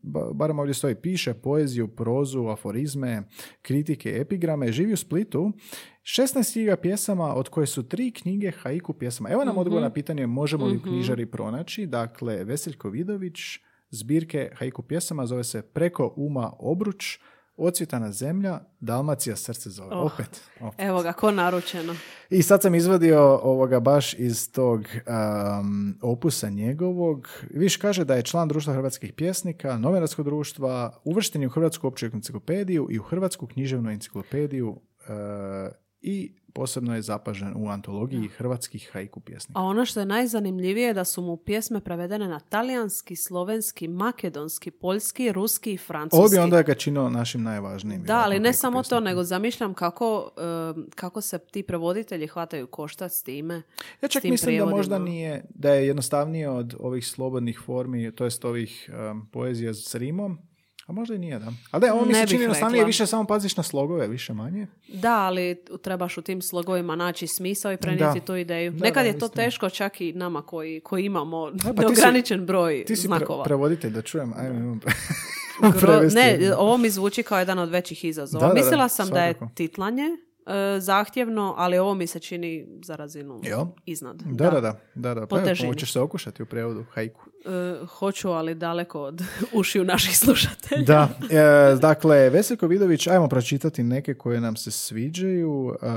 [0.02, 3.24] ba- barem ovdje stoji, piše poeziju, prozu, aforizme,
[3.62, 5.52] kritike, epigrame, živi u Splitu.
[6.04, 9.30] 16 knjiga pjesama, od koje su tri knjige haiku pjesama.
[9.30, 11.86] Evo nam odgovor na pitanje možemo li u knjižari pronaći.
[11.86, 13.40] Dakle, Veseljko Vidović,
[13.90, 17.20] zbirke haiku pjesama, zove se Preko uma obruč,
[17.58, 19.96] Ocvjetana zemlja, Dalmacija srce zove.
[19.96, 20.14] Oh.
[20.14, 20.80] Opet, opet.
[20.80, 21.96] Evo ga, ko naručeno.
[22.30, 27.30] I sad sam izvadio ovoga baš iz tog um, opusa njegovog.
[27.50, 32.06] Viš kaže da je član društva hrvatskih pjesnika, novinarskog društva, uvršten je u Hrvatsku opću
[32.06, 34.78] enciklopediju i u Hrvatsku književnu enciklopediju uh,
[36.04, 39.60] i posebno je zapažen u antologiji hrvatskih haiku pjesnika.
[39.60, 44.72] A ono što je najzanimljivije je da su mu pjesme prevedene na talijanski, slovenski, makedonski,
[44.72, 46.20] poljski, ruski i francuski.
[46.20, 48.04] Ovo bi onda ga činilo našim najvažnijim.
[48.04, 49.04] Da, ali ne samo to, pjesnikom.
[49.04, 50.32] nego zamišljam kako,
[50.76, 53.62] em, kako se ti prevoditelji hvataju koštac s time.
[54.02, 55.10] Ja čak mislim da možda prijevodima.
[55.10, 60.38] nije, da je jednostavnije od ovih slobodnih formi, to jest ovih um, poezija s rimom,
[60.88, 61.52] a možda i nije, da.
[61.72, 64.68] Ali da, ovo mi se čini jednostavnije, više samo paziš na slogove, više manje.
[64.88, 68.72] Da, ali trebaš u tim slogovima naći smisao i prenijeti tu ideju.
[68.72, 69.44] Da, Nekad da, je to istina.
[69.44, 73.08] teško čak i nama koji, koji imamo pa ti si- neograničen broj Ti si pre-
[73.08, 73.44] znakova.
[73.44, 74.94] prevoditelj, da čujem, ajme, imam pre-
[75.62, 78.42] Gro- ne, ovo mi zvuči kao jedan od većih izazova.
[78.42, 82.68] Da, da, da, Mislila sam da je titlanje e, zahtjevno, ali ovo mi se čini
[82.84, 83.66] za razinu Jel?
[83.86, 84.22] iznad.
[84.22, 85.28] Da, da, da, da, da.
[85.28, 85.40] Pa
[85.86, 87.22] se okušati u prevodu haiku.
[87.46, 89.22] E, hoću, ali daleko od
[89.60, 90.84] ušiju naših slušatelja.
[90.84, 95.76] Da, e, dakle, Veseljko Vidović, ajmo pročitati neke koje nam se sviđaju.
[95.82, 95.88] E,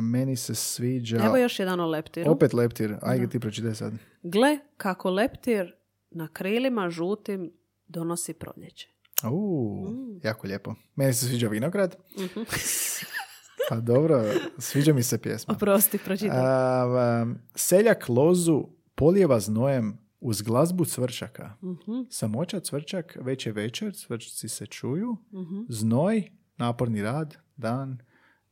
[0.00, 1.16] meni se sviđa...
[1.24, 2.30] Evo još jedan o leptiru.
[2.30, 3.92] Opet leptir, ajde ti pročitaj sad.
[4.22, 5.74] Gle kako leptir
[6.10, 7.52] na krilima žutim
[7.88, 8.88] donosi proljeće.
[9.30, 10.20] Uuu, Mm.
[10.22, 10.74] jako lijepo.
[10.94, 11.96] Meni se sviđa vinograd.
[12.18, 12.40] Mhm.
[13.68, 14.24] Pa dobro,
[14.58, 15.54] sviđa mi se pjesma.
[15.54, 16.38] Oprosti, pročitaj.
[16.40, 21.56] A, seljak lozu polijeva znojem uz glazbu cvrčaka.
[21.62, 25.16] Mhm, Samoća cvrčak, već je večer, cvrčci se čuju.
[25.32, 25.60] mhm.
[25.68, 27.98] Znoj, naporni rad, dan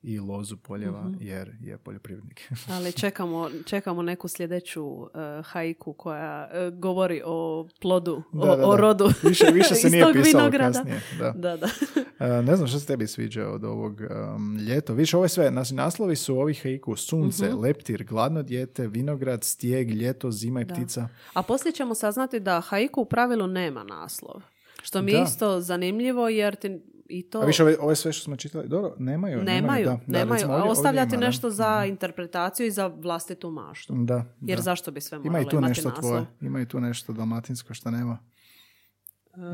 [0.03, 1.17] i lozu poljeva Mhm.
[1.21, 2.53] jer je poljoprivrednik.
[2.71, 5.09] Ali čekamo, čekamo neku sljedeću e,
[5.43, 8.81] haiku koja e, govori o plodu, Da, o, da, o da.
[8.81, 9.09] rodu.
[9.29, 10.79] Više, više se nije pisalo vinograda.
[10.79, 11.01] kasnije.
[11.19, 11.31] Da.
[11.31, 11.67] Da, da.
[12.21, 14.01] E, ne znam što se tebi sviđa od ovog
[14.35, 14.95] um, ljeto.
[14.95, 17.59] Više ovo je sve, znači naslovi su ovih haiku, sunce, Mhm.
[17.59, 20.75] leptir, gladno dijete, vinograd, stijeg, ljeto, zima i Da.
[20.75, 21.09] ptica.
[21.33, 24.43] A poslije ćemo saznati da haiku u pravilu nema naslov.
[24.83, 26.81] Što mi je isto zanimljivo jer ti
[27.13, 29.43] i to A više ove, ove sve što smo čitali, dobro, nemaju.
[29.43, 29.85] nemaju.
[29.85, 30.43] da, da, nemaju.
[30.43, 31.27] ovdje- ovdje ostavljati ima, da.
[31.27, 33.95] nešto za interpretaciju i za vlastitu maštu.
[33.97, 34.63] Da, Jer da.
[34.63, 36.03] zašto bi sve Ima moralo i tu nešto naslov?
[36.03, 36.27] tvoje.
[36.41, 38.19] Ima i tu nešto dalmatinsko što nema.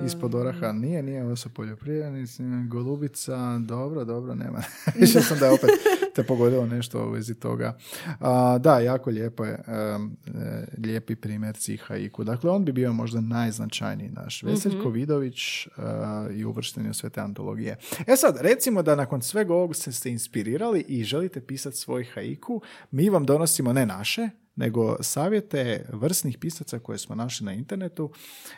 [0.07, 4.63] Ispod oraha nije, nije, ovo su poljoprivrednici, golubica, dobro, dobro, nema.
[5.01, 5.71] Više sam da je opet
[6.15, 7.79] te pogodilo nešto u vezi toga.
[8.21, 9.99] A, da, jako lijepo je, e,
[10.85, 12.25] lijepi primjerci haiku.
[12.25, 14.43] Dakle, on bi bio možda najznačajniji naš.
[14.43, 15.71] Veseljko Vidović e,
[16.35, 17.77] i uvršten je u sve te antologije.
[18.07, 22.61] E sad, recimo da nakon svega ovog ste se inspirirali i želite pisati svoj haiku,
[22.91, 28.11] mi vam donosimo ne naše, nego savjete vrsnih pisaca koje smo našli na internetu.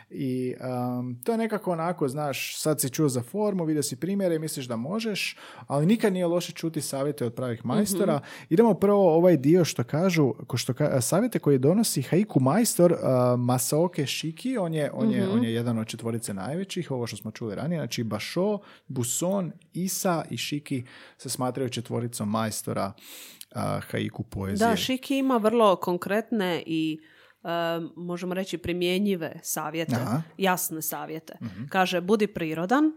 [0.09, 0.53] I
[0.99, 4.65] um, to je nekako onako, znaš, sad si čuo za formu, vidio si primjere misliš
[4.65, 5.37] da možeš,
[5.67, 8.19] ali nikad nije loše čuti savjete od pravih majstora.
[8.49, 12.99] Idemo prvo ovaj dio što kažu, ko što ka, savjete koje donosi haiku majstor uh,
[13.39, 17.31] Masaoke Shiki, on je, on, je, on je jedan od četvorice najvećih, ovo što smo
[17.31, 20.83] čuli ranije, znači Basho, Buson, Isa i Shiki
[21.17, 22.93] se smatraju četvoricom majstora
[23.55, 24.69] uh, haiku poezije.
[24.69, 26.99] Da, Šiki ima vrlo konkretne i
[27.43, 27.49] um,
[27.95, 30.21] možemo reći primjenjive savjete, Aha.
[30.37, 31.33] Jasne savjete.
[31.69, 32.91] Kaže, budi prirodan,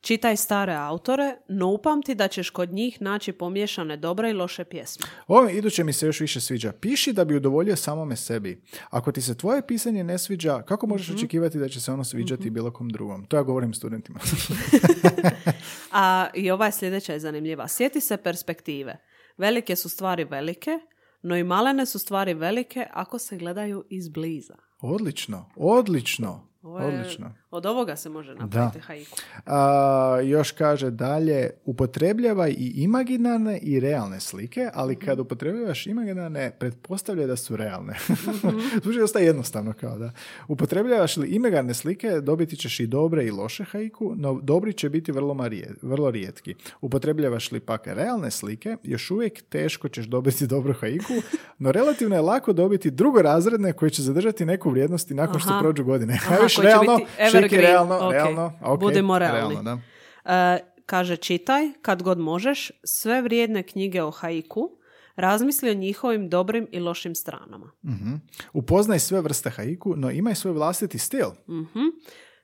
[0.00, 5.06] čitaj stare autore, no upamti da ćeš kod njih naći pomiješane dobre i loše pjesme.
[5.26, 6.72] Ovo iduće mi se još više sviđa.
[6.72, 8.62] Piši da bi udovoljio samome sebi.
[8.90, 11.16] Ako ti se tvoje pisanje ne sviđa, kako možeš Mhm.
[11.16, 13.24] očekivati da će se ono sviđati bilo kom drugom?
[13.24, 14.20] To ja govorim studentima.
[15.92, 17.68] A i ova je sljedeća je zanimljiva.
[17.68, 18.96] Sjeti se perspektive.
[19.38, 20.78] Velike su stvari velike,
[21.22, 24.56] No i malene su stvari velike ako se gledaju izbliza.
[24.80, 27.34] Odlično, odlično, Ovo je- odlično.
[27.50, 29.16] Od ovoga se može napraviti haiku.
[29.46, 37.26] A, još kaže dalje, upotrebljavaj i imaginarne i realne slike, ali kad upotrebljavaš imaginarne, pretpostavlja
[37.26, 37.98] da su realne.
[38.82, 40.12] Zvuči dosta jednostavno kao da.
[40.48, 45.12] Upotrebljavaš li imaginarne slike, dobiti ćeš i dobre i loše haiku, no dobri će biti
[45.12, 46.54] vrlo, marije, vrlo rijetki.
[46.80, 51.14] Upotrebljavaš li pak realne slike, još uvijek teško ćeš dobiti dobru haiku,
[51.58, 55.60] no relativno je lako dobiti drugorazredne koje će zadržati neku vrijednost i nakon što Aha.
[55.60, 56.18] prođu godine.
[56.26, 58.12] Aha, realno, biti realno, Ok.
[58.12, 59.54] realno, ok, Budimo realni.
[59.54, 59.78] realno, da.
[60.56, 64.70] E, kaže, čitaj kad god možeš sve vrijedne knjige o haiku,
[65.16, 67.70] razmisli o njihovim dobrim i lošim stranama.
[67.84, 68.14] Mhm.
[68.52, 71.28] Upoznaj sve vrste haiku, no imaj svoj vlastiti stil.
[71.48, 71.80] Mhm.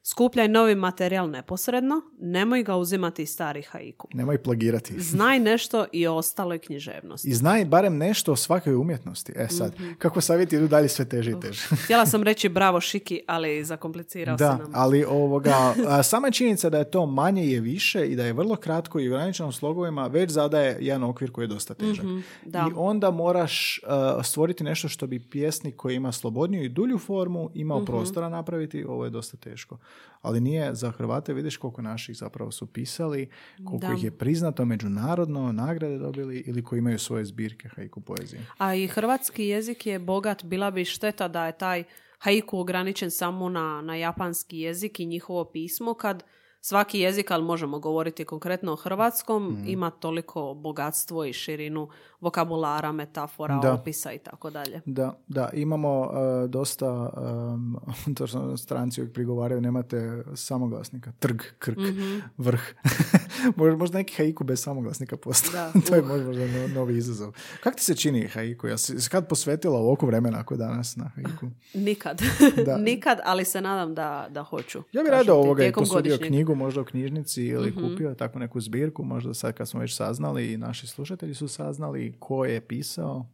[0.05, 4.09] Skupljaj novi materijal neposredno, nemoj ga uzimati iz starih haiku.
[4.15, 5.01] Nemoj plagirati.
[5.01, 7.29] Znaj nešto i o ostaloj književnosti.
[7.29, 9.33] I znaj barem nešto o svakoj umjetnosti.
[9.37, 9.93] E sad, Mhm.
[9.93, 11.63] kako savjeti idu dalje sve teže i teže.
[11.77, 14.71] Htjela sam reći bravo Šiki, ali zakomplicirao Da, si nam.
[14.75, 15.55] ali ovoga,
[15.89, 19.09] a, sama činjenica da je to manje je više i da je vrlo kratko i
[19.09, 22.05] ograničeno slogovima već zadaje jedan okvir koji je dosta težak.
[22.05, 22.59] Mhm, da.
[22.61, 27.51] I onda moraš a, stvoriti nešto što bi pjesnik koji ima slobodniju i dulju formu
[27.55, 27.87] imao Mhm.
[27.87, 29.79] prostora napraviti, ovo je dosta teško.
[30.23, 33.29] Ali nije za Hrvate, vidiš koliko naših zapravo su pisali,
[33.65, 33.93] koliko Da.
[33.93, 38.47] ih je priznato međunarodno, nagrade dobili ili koji imaju svoje zbirke haiku poezije.
[38.59, 41.85] A i hrvatski jezik je bogat, bila bi šteta da je taj
[42.19, 46.23] haiku ograničen samo na, na japanski jezik i njihovo pismo, kad
[46.63, 49.69] svaki jezik, ali možemo govoriti konkretno o hrvatskom, Mhm.
[49.69, 51.89] ima toliko bogatstvo i širinu
[52.21, 53.73] vokabulara, metafora, Da.
[53.75, 54.81] opisa i tako dalje.
[54.87, 56.11] Da, da, imamo
[56.45, 57.11] e, dosta,
[57.51, 57.77] um,
[58.17, 62.19] to što stranci uvijek prigovaraju, nemate samoglasnika, trg, krk, Mhm.
[62.39, 62.61] vrh.
[63.79, 65.63] možda, neki haiku bez samoglasnika postoji.
[65.89, 66.09] To je uh.
[66.09, 67.33] možda no- novi izazov.
[67.61, 68.67] Kako ti se čini haiku?
[68.67, 71.47] Ja si kad posvetila ovoliko vremena ako danas na haiku?
[71.75, 72.23] Nikad.
[72.67, 72.77] Da.
[72.79, 74.83] Nikad, ali se nadam da, da hoću.
[74.93, 76.33] Ja bih rado ovoga i posudio godišnjeg.
[76.53, 77.81] Knjigu možda u knjižnici ili Mhm.
[77.83, 82.17] kupio takvu neku zbirku, možda sad kad smo već saznali i naši slušatelji su saznali
[82.19, 83.27] ko je pisao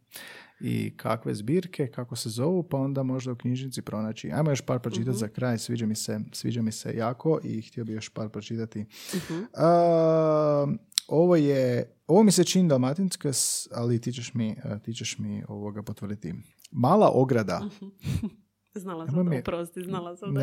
[0.61, 4.31] i kakve zbirke, kako se zovu, pa onda možda u knjižnici pronaći.
[4.31, 5.17] Ajmo još par pročitati Mhm.
[5.17, 8.85] za kraj, sviđa mi, se, sviđa mi se jako i htio bih još par pročitati.
[9.15, 9.39] Mhm.
[9.55, 10.67] A,
[11.07, 13.31] ovo je, ovo mi se čini dalmatinska,
[13.71, 16.33] ali ti ćeš mi, a, ti ćeš mi ovoga potvrditi.
[16.71, 17.61] Mala ograda.
[18.75, 20.41] Znala Nemoj sam to, oprosti, znala sam da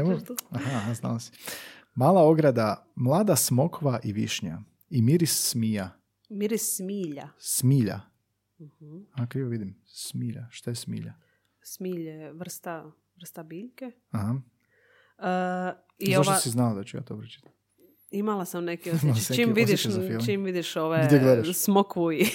[0.51, 1.31] aha, znala si.
[1.97, 4.59] Mala ograda, mlada smokva i višnja.
[4.91, 5.91] I miris smija.
[6.29, 7.29] Miris smilja.
[7.39, 8.01] Smilja.
[8.61, 8.97] Mhm.
[9.13, 9.83] A krivo vidim.
[9.85, 10.47] Smilja.
[10.51, 11.15] Šta je smilja?
[11.63, 13.91] Smilje, vrsta, vrsta biljke.
[14.11, 14.31] Aha.
[14.31, 17.57] Uh, I Zašto ova, si znala da ću ja to pročitati?
[18.11, 19.21] imala sam neki Imala osjećaj.
[19.21, 19.83] si Čim vidiš,
[20.27, 21.09] čim vidiš ove
[21.55, 22.27] smokvu i,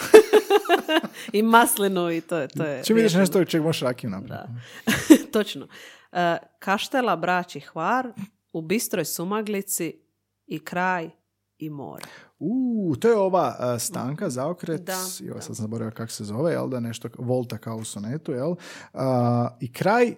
[1.33, 4.53] i maslinu i to je, to je Čim vidiš nešto čeg možeš rakiju napraviti.
[4.85, 5.15] Da.
[5.39, 5.65] Točno.
[5.65, 6.17] Uh,
[6.59, 8.13] kaštela, braći, hvar,
[8.53, 9.99] u bistroj sumaglici
[10.47, 11.09] i kraj
[11.57, 12.03] i more.
[12.39, 14.97] U, to je ova a, stanka, zaokret, Da, da.
[14.97, 18.55] sad sam zaboravio kako se zove, jel da nešto volta kao u sonetu, jel?
[18.93, 20.15] A, I kraj,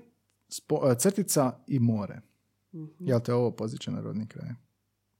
[0.49, 2.21] spo- a, crtica i more.
[2.73, 2.89] Mhm.
[2.99, 4.49] Jel te ovo poziče na rodni kraj?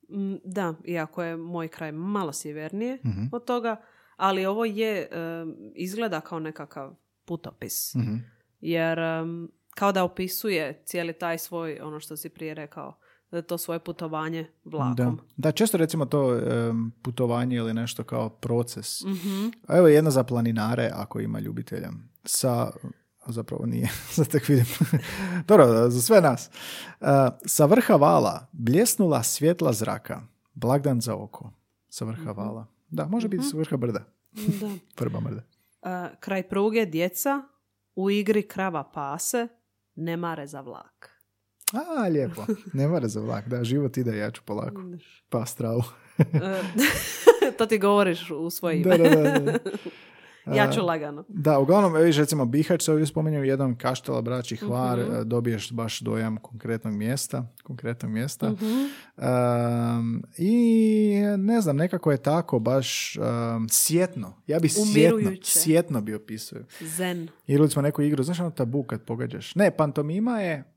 [0.09, 3.24] Mm, Da, iako je moj kraj malo sjevernije Mhm.
[3.32, 3.82] od toga,
[4.16, 5.09] ali ovo je,
[5.41, 6.95] um, izgleda kao nekakav
[7.26, 7.95] putopis.
[7.95, 8.16] Mhm.
[8.61, 12.93] Jer um, kao da opisuje cijeli taj svoj, ono što si prije rekao,
[13.42, 15.16] to svoje putovanje vlakom.
[15.16, 15.24] Da.
[15.38, 19.04] da, često recimo to em, putovanje ili nešto kao proces.
[19.04, 19.48] Mhm.
[19.68, 21.92] A Evo jedna za planinare ako ima ljubitelja.
[22.26, 22.72] Sa,
[23.26, 24.66] zapravo nije, sad tek vidim.
[25.48, 26.50] Dobro, za sve nas.
[27.02, 27.08] Uh,
[27.46, 30.22] sa vrha vala bljesnula svjetla zraka.
[30.54, 31.52] Blagdan za oko.
[31.90, 32.68] Sa vrha vala.
[32.90, 34.00] Da, može biti sa vrha brda.
[34.32, 34.70] Da.
[34.96, 35.42] Prba brda.
[35.82, 37.42] Uh, kraj pruge djeca,
[37.96, 39.48] u igri krava pase,
[39.96, 41.12] ne mare za vlak.
[41.74, 42.46] A, lijepo.
[42.74, 43.48] Ne mora za vlak.
[43.48, 44.82] Da, život ide, ja ću polako.
[45.30, 45.84] Pa stravu.
[46.18, 46.26] Uh,
[47.58, 48.98] to ti govoriš u svoje ime.
[48.98, 49.60] da, da, da, da.
[50.58, 51.24] ja ću lagano.
[51.28, 56.00] Da, uglavnom, vidiš, recimo, Bihać se ovdje spominje jedan kaštela, braći, hvar, e, dobiješ baš
[56.00, 58.50] dojam konkretnog mjesta, konkretnog mjesta.
[58.50, 58.66] Mhm.
[59.18, 64.34] Um, I ne znam, nekako je tako baš um, sjetno.
[64.48, 66.60] Ja bi sjetno, sjetno bi opisao.
[66.82, 67.28] Zen.
[67.48, 69.56] Igrali smo neku igru, znaš ono tabu kad pogađaš?
[69.56, 70.73] Ne, pantomima je,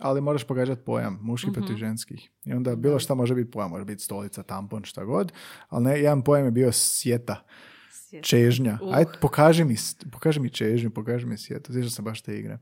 [0.00, 2.30] ali moraš pogađati pojam, muški protiv ženskih.
[2.44, 5.32] I onda bilo šta može biti pojam, može biti stolica, tampon, šta god,
[5.68, 7.46] ali ne, jedan pojam je bio sjeta.
[7.90, 8.24] Sjet.
[8.24, 8.78] Čežnja.
[8.82, 8.96] Uh.
[8.96, 9.76] Ajde, pokaži mi,
[10.12, 11.72] pokaži mi čežnju, pokaži mi sjetu.
[11.72, 12.58] Sjećam se baš te igre.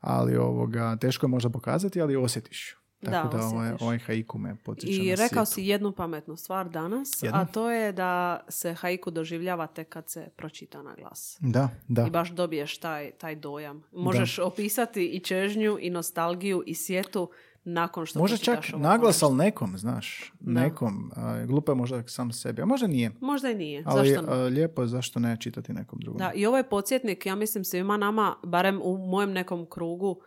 [0.00, 2.76] Ali ovoga, teško je možda pokazati, ali osjetiš.
[3.04, 5.54] Tako da, Da, ovaj, ovaj haiku me podsjeća I na rekao sjetu.
[5.54, 10.28] si jednu pametnu stvar danas, a to je da se haiku doživljava tek kad se
[10.36, 11.38] pročita na glas.
[11.40, 12.06] Da, da.
[12.06, 13.82] I baš dobiješ taj, taj dojam.
[13.92, 17.30] Možeš opisati i čežnju, i nostalgiju, i sjetu
[17.64, 20.32] nakon što Može čak naglas, ali nekom, znaš.
[20.40, 21.12] Nekom.
[21.16, 22.62] A, glupo je možda sam sebi.
[22.62, 23.10] A možda nije.
[23.20, 23.82] Možda i nije.
[23.86, 24.42] Ali Zašto ne?
[24.42, 26.18] lijepo je zašto ne čitati nekom drugom.
[26.18, 30.20] Da, i ovo je podsjetnik, ja mislim svima nama, barem u mojem nekom krugu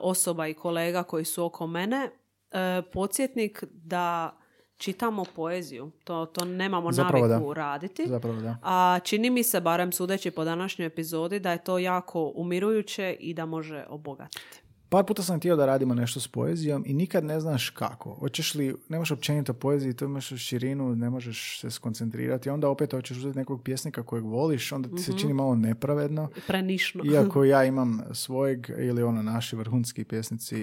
[0.00, 2.10] osoba i kolega koji su oko mene,
[2.50, 4.36] e, podsjetnik da
[4.76, 5.90] čitamo poeziju.
[6.04, 7.60] To, to nemamo Zapravo naviku da.
[7.60, 8.06] raditi.
[8.06, 8.56] Zapravo da.
[8.62, 13.34] A čini mi se, barem sudeći po današnjoj epizodi, da je to jako umirujuće i
[13.34, 14.62] da može obogatiti.
[14.90, 18.10] Par puta sam htio da radimo nešto s poezijom i nikad ne znaš kako.
[18.10, 22.50] Hoćeš li, nemaš općenito poeziji, to imaš širinu, ne možeš se skoncentrirati.
[22.50, 25.02] Onda opet hoćeš uzeti nekog pjesnika kojeg voliš, onda ti Mhm.
[25.02, 26.28] se čini malo nepravedno.
[26.46, 27.04] Prenišno.
[27.04, 30.56] Iako ja imam svojeg, ili ono naši vrhunski pjesnici,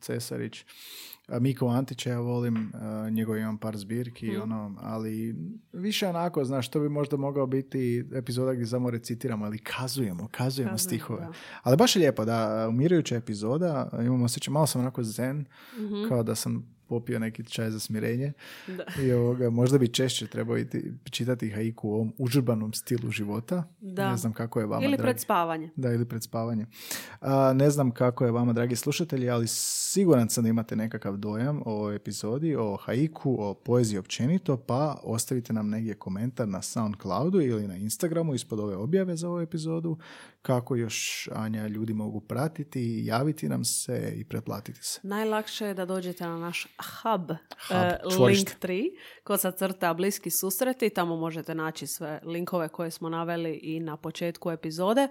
[0.00, 0.64] Cesarić,
[1.30, 2.72] Miko Antića ja volim,
[3.10, 4.42] njegov imam par zbirki, Mhm.
[4.42, 5.36] ono, ali
[5.72, 10.30] više onako, znaš, to bi možda mogao biti epizoda gdje samo recitiramo, ali kazujemo, kazujemo
[10.30, 11.20] Kazujemo, stihove.
[11.20, 11.32] da.
[11.62, 15.44] Ali baš je lijepo, da, umirujuća epizoda, imam osjećaj, malo sam onako zen,
[16.08, 18.32] kao da sam popio neki čaj za smirenje.
[18.66, 19.02] Da.
[19.02, 23.64] i ovoga, možda bi češće trebao iti, čitati haiku u ovom užurbanom stilu života.
[23.80, 24.10] Da.
[24.10, 25.02] Ne znam kako je vama, Ili dragi.
[25.02, 25.70] pred spavanje.
[25.76, 26.66] Da, ili pred spavanje.
[27.20, 31.62] A, ne znam kako je vama, dragi slušatelji, ali siguran sam da imate nekakav dojam
[31.66, 37.68] o epizodi, o haiku, o poeziji općenito, pa ostavite nam negdje komentar na Soundcloudu ili
[37.68, 39.98] na Instagramu ispod ove objave za ovu epizodu,
[40.46, 45.00] kako još, Anja, ljudi mogu pratiti, javiti nam se i pretplatiti se.
[45.02, 46.66] Najlakše je da dođete na naš
[47.02, 47.30] hub,
[47.68, 48.68] Hub, čvorište.
[48.68, 48.90] link 3,
[49.24, 50.90] kod sa crta bliski susreti.
[50.90, 55.08] Tamo možete naći sve linkove koje smo naveli i na početku epizode.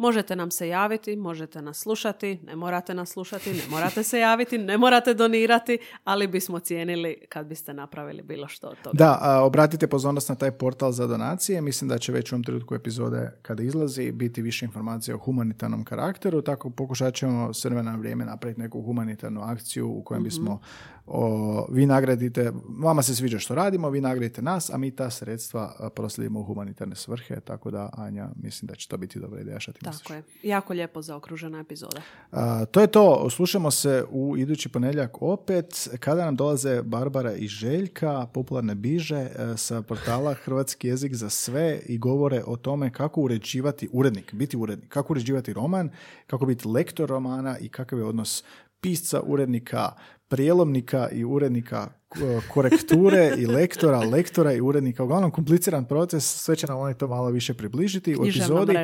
[0.00, 4.58] Možete nam se javiti, možete nas slušati, ne morate nas slušati, ne morate se javiti,
[4.58, 8.96] ne morate donirati, ali bismo cijenili kad biste napravili bilo što od toga.
[8.98, 11.60] Da, a, obratite pozornost na taj portal za donacije.
[11.60, 15.84] Mislim da će već u ovom trenutku epizode kada izlazi biti više informacija o humanitarnom
[15.84, 20.60] karakteru, tako pokušat ćemo s vremena na vrijeme napraviti neku humanitarnu akciju u kojem bismo
[21.06, 25.90] o, vi nagradite, vama se sviđa što radimo, vi nagradite nas, a mi ta sredstva
[25.94, 29.72] proslijedimo u humanitarne svrhe, tako da Anja, mislim da će to biti dobra ideja što
[29.72, 30.02] ti misliš.
[30.02, 30.50] Tako je.
[30.50, 32.02] Jako lijepo zaokružena epizoda.
[32.32, 33.30] A, to je to.
[33.30, 39.56] Slušamo se u idući ponedjeljak opet kada nam dolaze Barbara i Željka, popularne biže e,
[39.56, 44.88] sa portala Hrvatski jezik za sve i govore o tome kako uređivati urednik, biti urednik,
[44.88, 45.90] kako uređivati roman,
[46.26, 48.44] kako biti lektor romana i kakav je odnos
[48.80, 49.92] pisca, urednika,
[50.30, 52.18] prijelomnika i urednika k-
[52.48, 55.04] korekture i lektora, lektora i urednika.
[55.04, 58.10] Uglavnom kompliciran proces, sve će nam oni to malo više približiti.
[58.12, 58.74] U epizodi,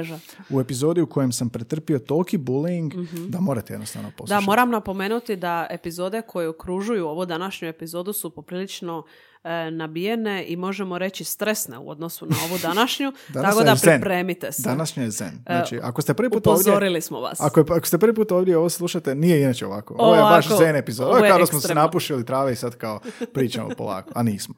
[0.51, 4.45] u epizodi u kojem sam pretrpio toliki bullying da morate jednostavno Da, poslušati.
[4.47, 9.05] moram napomenuti da epizode koje okružuju ovu današnju epizodu su poprilično
[9.47, 14.63] e, nabijene i možemo reći stresne u odnosu na ovu današnju, tako da pripremite se.
[14.63, 15.43] Današnje je zen.
[15.47, 16.63] Znači, ako ste prvi put ovdje...
[16.63, 17.41] Upozorili smo vas.
[17.41, 19.95] Ako, je- ako ste prvi put ovdje ovo slušate, nije inače ovako.
[19.99, 21.07] Ovo je baš zen epizod.
[21.07, 23.01] Ovo je je kao da smo se napušili trave i sad kao
[23.35, 24.55] pričamo polako, a nismo.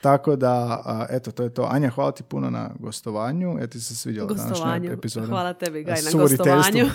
[0.00, 1.68] Tako da, eto, to je to.
[1.70, 3.56] Anja, hvala ti puno na gostovanju.
[3.58, 5.26] Eto ti se svidjela današnja epizoda.
[5.26, 6.86] Hvala tebi, Gaj, na gostovanju.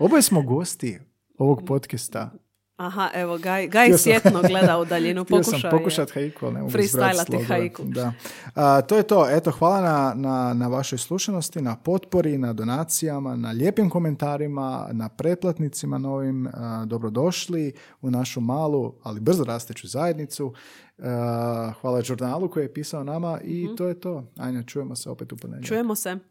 [0.00, 0.98] Oboje smo gosti
[1.38, 2.30] ovog podcasta.
[2.82, 5.24] Aha, evo, Gaj, Gaj sjetno gleda u daljinu.
[5.30, 5.70] Pokušao sam je.
[5.70, 6.72] pokušat haiku, ali ne mogu
[7.48, 7.82] haiku.
[7.84, 8.12] Da.
[8.54, 9.26] A, to je to.
[9.30, 15.08] Eto, hvala na, na, na vašoj slušanosti, na potpori, na donacijama, na lijepim komentarima, na
[15.08, 16.46] pretplatnicima novim.
[16.46, 20.52] A, dobrodošli u našu malu, ali brzo rasteću zajednicu.
[20.98, 24.24] A, hvala žurnalu koji je pisao nama i to je to.
[24.36, 25.68] Anja, čujemo se opet u ponedjeljak.
[25.68, 26.16] Čujemo se.